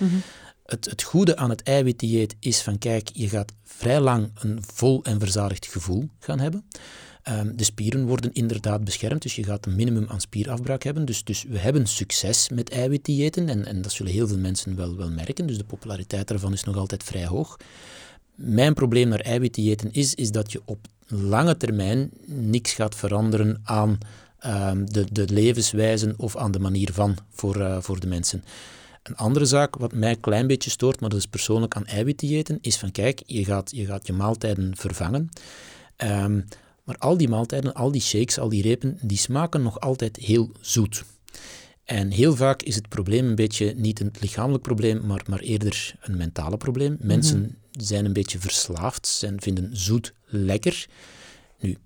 Het, 0.65 0.85
het 0.85 1.03
goede 1.03 1.35
aan 1.35 1.49
het 1.49 1.63
eiwitdieet 1.63 2.35
is 2.39 2.61
van, 2.61 2.77
kijk, 2.77 3.09
je 3.13 3.29
gaat 3.29 3.51
vrij 3.63 3.99
lang 3.99 4.31
een 4.33 4.63
vol 4.73 5.03
en 5.03 5.19
verzadigd 5.19 5.65
gevoel 5.65 6.09
gaan 6.19 6.39
hebben. 6.39 6.65
Ehm, 7.23 7.55
de 7.55 7.63
spieren 7.63 8.05
worden 8.05 8.33
inderdaad 8.33 8.83
beschermd, 8.83 9.21
dus 9.21 9.35
je 9.35 9.43
gaat 9.43 9.65
een 9.65 9.75
minimum 9.75 10.05
aan 10.09 10.21
spierafbraak 10.21 10.83
hebben. 10.83 11.05
Dus, 11.05 11.23
dus 11.23 11.43
we 11.43 11.57
hebben 11.57 11.87
succes 11.87 12.49
met 12.49 12.69
eiwitdiëten 12.69 13.49
en, 13.49 13.65
en 13.65 13.81
dat 13.81 13.91
zullen 13.91 14.11
heel 14.11 14.27
veel 14.27 14.37
mensen 14.37 14.75
wel, 14.75 14.95
wel 14.95 15.09
merken. 15.09 15.47
Dus 15.47 15.57
de 15.57 15.63
populariteit 15.63 16.27
daarvan 16.27 16.53
is 16.53 16.63
nog 16.63 16.77
altijd 16.77 17.03
vrij 17.03 17.25
hoog. 17.25 17.57
Mijn 18.35 18.73
probleem 18.73 19.07
naar 19.07 19.19
eiwitdiëten 19.19 19.91
is, 19.91 20.15
is 20.15 20.31
dat 20.31 20.51
je 20.51 20.61
op 20.65 20.87
lange 21.07 21.57
termijn 21.57 22.11
niks 22.25 22.73
gaat 22.73 22.95
veranderen 22.95 23.61
aan 23.63 23.97
ehm, 24.39 24.85
de, 24.85 25.05
de 25.11 25.27
levenswijze 25.29 26.13
of 26.17 26.37
aan 26.37 26.51
de 26.51 26.59
manier 26.59 26.93
van 26.93 27.17
voor, 27.29 27.61
eh, 27.61 27.77
voor 27.81 27.99
de 27.99 28.07
mensen. 28.07 28.43
Een 29.03 29.15
andere 29.15 29.45
zaak 29.45 29.75
wat 29.75 29.93
mij 29.93 30.09
een 30.09 30.19
klein 30.19 30.47
beetje 30.47 30.69
stoort, 30.69 30.99
maar 30.99 31.09
dat 31.09 31.19
is 31.19 31.25
persoonlijk 31.25 31.75
aan 31.75 31.85
eiwitdiëten, 31.85 32.57
is 32.61 32.77
van 32.77 32.91
kijk, 32.91 33.23
je 33.25 33.45
gaat 33.45 33.71
je, 33.75 33.85
gaat 33.85 34.07
je 34.07 34.13
maaltijden 34.13 34.77
vervangen. 34.77 35.29
Ehm, 35.95 36.39
maar 36.83 36.97
al 36.97 37.17
die 37.17 37.29
maaltijden, 37.29 37.73
al 37.73 37.91
die 37.91 38.01
shakes, 38.01 38.39
al 38.39 38.49
die 38.49 38.61
repen, 38.61 38.97
die 39.01 39.17
smaken 39.17 39.61
nog 39.61 39.79
altijd 39.79 40.17
heel 40.17 40.51
zoet. 40.61 41.03
En 41.83 42.11
heel 42.11 42.35
vaak 42.35 42.61
is 42.61 42.75
het 42.75 42.89
probleem 42.89 43.27
een 43.27 43.35
beetje 43.35 43.73
niet 43.75 43.99
een 43.99 44.11
lichamelijk 44.19 44.63
probleem, 44.63 45.05
maar, 45.05 45.23
maar 45.29 45.39
eerder 45.39 45.95
een 46.01 46.17
mentale 46.17 46.57
probleem. 46.57 46.97
Mensen 46.99 47.57
zijn 47.71 48.05
een 48.05 48.13
beetje 48.13 48.39
verslaafd, 48.39 49.07
zijn, 49.07 49.41
vinden 49.41 49.77
zoet 49.77 50.13
lekker. 50.25 50.87
Nu, 51.59 51.77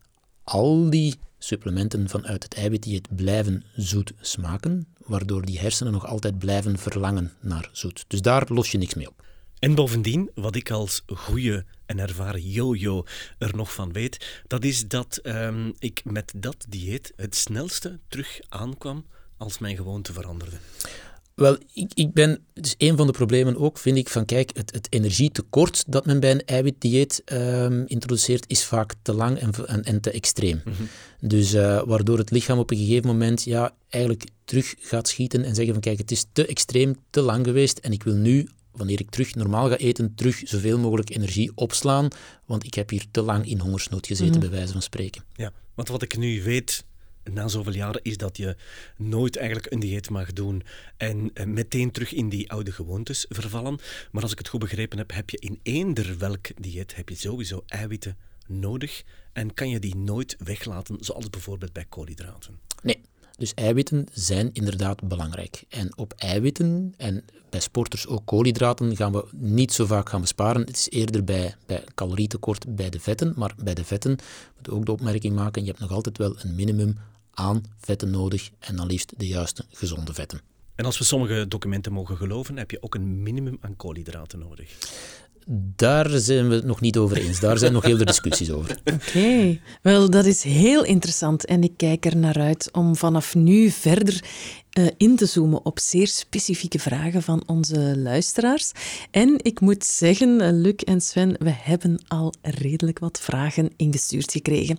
al 0.44 0.90
die 0.90 1.16
supplementen 1.38 2.10
vanuit 2.10 2.44
het 2.44 2.54
eiwitdieet 2.54 3.16
blijven 3.16 3.64
zoet 3.76 4.14
smaken, 4.22 4.88
waardoor 4.98 5.46
die 5.46 5.60
hersenen 5.60 5.94
nog 5.94 6.06
altijd 6.06 6.38
blijven 6.38 6.78
verlangen 6.78 7.34
naar 7.42 7.70
zoet. 7.72 8.06
Dus 8.08 8.22
daar 8.22 8.46
los 8.48 8.72
je 8.72 8.78
niks 8.78 8.94
mee 8.94 9.08
op. 9.08 9.17
En 9.60 9.76
bovendien, 9.76 10.30
wat 10.34 10.56
ik 10.56 10.72
als 10.72 11.02
goede 11.06 11.66
en 11.86 12.00
ervaren 12.00 12.50
yo-yo 12.50 13.06
er 13.38 13.56
nog 13.56 13.74
van 13.74 13.92
weet, 13.92 14.44
dat 14.48 14.64
is 14.64 14.88
dat 14.88 15.18
ehm, 15.18 15.72
ik 15.80 16.02
met 16.04 16.34
dat 16.36 16.66
dieet 16.70 17.14
het 17.16 17.36
snelste 17.36 18.00
terug 18.08 18.40
aankwam 18.50 19.06
als 19.38 19.58
mijn 19.58 19.76
gewoonte 19.76 20.14
veranderde. 20.14 20.58
Wel, 21.38 21.58
ik, 21.74 21.92
ik 21.94 22.14
ben, 22.14 22.40
dus 22.54 22.76
een 22.78 22.98
van 22.98 23.08
de 23.08 23.14
problemen 23.14 23.58
ook, 23.58 23.78
vind 23.78 23.98
ik, 23.98 24.10
van 24.10 24.26
kijk, 24.26 24.52
het, 24.54 24.74
het 24.74 24.88
energietekort 24.90 25.84
dat 25.88 26.06
men 26.06 26.20
bij 26.20 26.32
een 26.32 26.46
eiwitdieet 26.46 27.22
ehm, 27.26 27.84
introduceert, 27.86 28.46
is 28.48 28.64
vaak 28.64 28.94
te 29.02 29.14
lang 29.14 29.40
en, 29.40 29.68
en, 29.68 29.84
en 29.84 30.02
te 30.02 30.12
extreem. 30.12 30.62
Dus 31.20 31.54
eh, 31.54 31.82
waardoor 31.86 32.18
het 32.18 32.32
lichaam 32.32 32.60
op 32.60 32.72
een 32.72 32.78
gegeven 32.78 33.08
moment 33.08 33.44
ja, 33.44 33.74
eigenlijk 33.90 34.24
terug 34.46 34.76
gaat 34.80 35.08
schieten 35.08 35.44
en 35.44 35.56
zeggen 35.56 35.74
van 35.74 35.82
kijk, 35.82 35.98
het 35.98 36.12
is 36.12 36.26
te 36.32 36.46
extreem, 36.46 36.96
te 37.10 37.22
lang 37.22 37.46
geweest 37.46 37.78
en 37.78 37.92
ik 37.92 38.04
wil 38.04 38.16
nu, 38.16 38.48
wanneer 38.78 39.00
ik 39.00 39.10
terug 39.10 39.36
normaal 39.36 39.70
ga 39.70 39.78
eten, 39.78 40.16
terug 40.16 40.42
zoveel 40.44 40.80
mogelijk 40.80 41.10
energie 41.10 41.52
opslaan, 41.56 42.08
want 42.46 42.64
ik 42.64 42.74
heb 42.74 42.90
hier 42.90 43.06
te 43.12 43.22
lang 43.22 43.46
in 43.46 43.60
hongersnood 43.60 44.08
gezeten, 44.08 44.40
bij 44.40 44.50
wijze 44.50 44.72
van 44.72 44.82
spreken. 44.82 45.24
Ja, 45.36 45.52
want 45.74 45.88
wat 45.88 46.02
ik 46.02 46.18
nu 46.18 46.44
weet 46.44 46.86
na 47.24 47.48
zoveel 47.48 47.74
jaren 47.74 48.04
is 48.04 48.18
dat 48.18 48.38
je 48.38 48.56
nooit 48.98 49.38
eigenlijk 49.38 49.72
een 49.72 49.80
dieet 49.80 50.10
mag 50.10 50.34
doen 50.34 50.64
en 50.98 51.32
eh, 51.34 51.46
meteen 51.46 51.92
terug 51.92 52.14
in 52.14 52.30
die 52.30 52.52
oude 52.52 52.72
gewoontes 52.72 53.26
vervallen. 53.30 53.80
Maar 54.12 54.24
als 54.24 54.32
ik 54.32 54.38
het 54.38 54.48
goed 54.48 54.60
begrepen 54.60 54.98
heb, 54.98 55.12
heb 55.12 55.30
je 55.30 55.38
in 55.40 55.60
eender 55.64 56.18
welk 56.18 56.48
dieet 56.62 56.96
heb 56.96 57.10
je 57.10 57.16
sowieso 57.16 57.64
eiwitten 57.66 58.18
nodig 58.48 59.04
en 59.34 59.54
kan 59.54 59.70
je 59.70 59.80
die 59.80 59.96
nooit 59.96 60.36
weglaten, 60.40 60.98
zoals 61.00 61.30
bijvoorbeeld 61.30 61.74
bij 61.74 61.86
koolhydraten. 61.90 62.60
Nee, 62.84 63.02
dus 63.38 63.54
eiwitten 63.54 64.06
zijn 64.14 64.50
inderdaad 64.54 65.08
belangrijk. 65.08 65.64
En 65.70 65.98
op 65.98 66.14
eiwitten 66.14 66.94
en 66.98 67.24
bij 67.50 67.60
sporters 67.60 68.08
ook 68.08 68.22
koolhydraten 68.26 68.96
gaan 68.96 69.12
we 69.12 69.28
niet 69.32 69.74
zo 69.74 69.86
vaak 69.86 70.10
gaan 70.10 70.22
besparen. 70.22 70.62
Het 70.62 70.78
is 70.78 70.90
eerder 70.90 71.24
bij, 71.24 71.56
bij 71.66 71.84
calorietekort 71.96 72.76
bij 72.76 72.90
de 72.90 73.00
vetten, 73.00 73.34
maar 73.36 73.54
bij 73.64 73.74
de 73.74 73.84
vetten 73.84 74.12
moet 74.56 74.66
je 74.66 74.72
ook 74.72 74.86
de 74.86 74.92
opmerking 74.92 75.36
maken, 75.36 75.62
je 75.62 75.68
hebt 75.68 75.82
nog 75.82 75.92
altijd 75.92 76.18
wel 76.18 76.36
een 76.40 76.56
minimum 76.56 76.98
aan 77.32 77.64
vetten 77.78 78.10
nodig 78.10 78.50
en 78.60 78.76
dan 78.76 78.88
liefst 78.88 79.14
de 79.18 79.28
juiste 79.28 79.66
gezonde 79.70 80.14
vetten. 80.14 80.42
En 80.76 80.86
als 80.86 80.98
we 80.98 81.04
sommige 81.04 81.46
documenten 81.48 81.92
mogen 81.92 82.18
geloven, 82.18 82.58
heb 82.58 82.72
je 82.72 82.82
ook 82.82 82.96
een 82.96 83.24
minimum 83.24 83.58
aan 83.62 83.76
koolhydraten 83.76 84.40
nodig. 84.40 84.78
Daar 85.76 86.10
zijn 86.10 86.50
we 86.50 86.56
het 86.56 86.66
nog 86.66 86.82
niet 86.82 86.98
over 86.98 87.18
eens. 87.18 87.40
Daar 87.40 87.58
zijn 87.58 87.74
nog 87.74 87.84
heel 87.84 87.96
veel 87.96 88.06
discussies 88.06 88.52
over. 88.52 88.78
Oké, 88.94 89.60
wel 89.82 90.10
dat 90.10 90.26
is 90.26 90.44
heel 90.44 90.84
interessant 90.84 91.46
en 91.46 91.64
ik 91.64 91.74
kijk 91.78 92.06
er 92.06 92.18
naar 92.18 92.40
uit 92.40 92.70
om 92.72 92.96
vanaf 92.96 93.36
nu 93.36 93.70
verder 93.70 94.24
uh, 94.78 94.88
in 94.98 95.16
te 95.16 95.26
zoomen 95.26 95.66
op 95.66 95.80
zeer 95.80 96.08
specifieke 96.08 96.80
vragen 96.80 97.24
van 97.24 97.44
onze 97.46 97.98
luisteraars. 97.98 98.72
En 99.12 99.40
ik 99.42 99.60
moet 99.60 99.86
zeggen, 99.86 100.42
uh, 100.42 100.48
Luc 100.52 100.76
en 100.76 101.02
Sven, 101.02 101.36
we 101.40 101.50
hebben 101.50 102.04
al 102.08 102.34
redelijk 102.42 103.00
wat 103.00 103.20
vragen 103.20 103.70
ingestuurd 103.76 104.32
gekregen. 104.32 104.78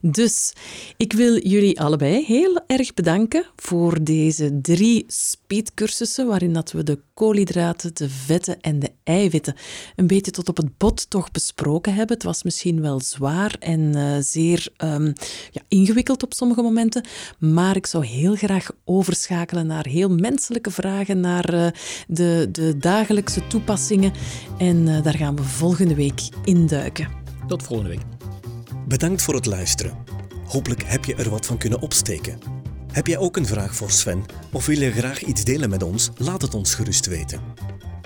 Dus 0.00 0.52
ik 0.96 1.12
wil 1.12 1.38
jullie 1.38 1.80
allebei 1.80 2.24
heel 2.24 2.60
erg 2.66 2.94
bedanken 2.94 3.44
voor 3.56 4.04
deze 4.04 4.58
drie 4.62 5.04
speedcursussen 5.06 6.26
waarin 6.26 6.52
dat 6.52 6.72
we 6.72 6.82
de 6.82 6.98
koolhydraten, 7.14 7.90
de 7.94 8.08
vetten 8.08 8.60
en 8.60 8.78
de 8.78 8.90
eiwitten 9.04 9.54
een 9.96 10.06
beetje 10.06 10.30
tot 10.30 10.48
op 10.48 10.56
het 10.56 10.78
bot 10.78 11.10
toch 11.10 11.30
besproken 11.30 11.94
hebben. 11.94 12.16
Het 12.16 12.24
was 12.24 12.42
misschien 12.42 12.80
wel 12.80 13.00
zwaar 13.00 13.56
en 13.58 13.80
uh, 13.80 14.16
zeer 14.20 14.68
um, 14.84 15.12
ja, 15.50 15.62
ingewikkeld 15.68 16.22
op 16.22 16.34
sommige 16.34 16.62
momenten, 16.62 17.04
maar 17.38 17.76
ik 17.76 17.86
zou 17.86 18.06
heel 18.06 18.34
graag 18.34 18.70
overschakelen 18.84 19.37
naar 19.46 19.86
heel 19.86 20.08
menselijke 20.08 20.70
vragen, 20.70 21.20
naar 21.20 21.54
uh, 21.54 21.66
de, 22.06 22.48
de 22.52 22.76
dagelijkse 22.76 23.46
toepassingen. 23.46 24.12
En 24.58 24.76
uh, 24.76 25.02
daar 25.02 25.16
gaan 25.16 25.36
we 25.36 25.42
volgende 25.42 25.94
week 25.94 26.20
induiken. 26.44 27.08
Tot 27.46 27.62
volgende 27.62 27.90
week. 27.90 28.02
Bedankt 28.88 29.22
voor 29.22 29.34
het 29.34 29.46
luisteren. 29.46 29.94
Hopelijk 30.44 30.82
heb 30.86 31.04
je 31.04 31.14
er 31.14 31.30
wat 31.30 31.46
van 31.46 31.58
kunnen 31.58 31.80
opsteken. 31.80 32.38
Heb 32.92 33.06
jij 33.06 33.18
ook 33.18 33.36
een 33.36 33.46
vraag 33.46 33.74
voor 33.74 33.90
Sven 33.90 34.24
of 34.52 34.66
wil 34.66 34.80
je 34.80 34.92
graag 34.92 35.24
iets 35.24 35.44
delen 35.44 35.70
met 35.70 35.82
ons? 35.82 36.10
Laat 36.16 36.42
het 36.42 36.54
ons 36.54 36.74
gerust 36.74 37.06
weten. 37.06 37.40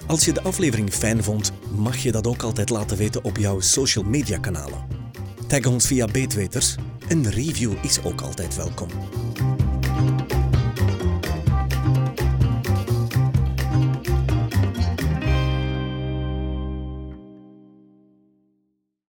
Als 0.06 0.24
je 0.24 0.32
de 0.32 0.42
aflevering 0.42 0.92
fijn 0.92 1.22
vond, 1.22 1.52
mag 1.76 1.96
je 1.96 2.12
dat 2.12 2.26
ook 2.26 2.42
altijd 2.42 2.70
laten 2.70 2.96
weten 2.96 3.24
op 3.24 3.36
jouw 3.36 3.60
social 3.60 4.04
media 4.04 4.38
kanalen. 4.38 4.84
Tag 5.46 5.66
ons 5.66 5.86
via 5.86 6.06
Beetweters. 6.06 6.74
Een 7.08 7.30
review 7.30 7.72
is 7.82 8.02
ook 8.02 8.20
altijd 8.20 8.56
welkom. 8.56 8.88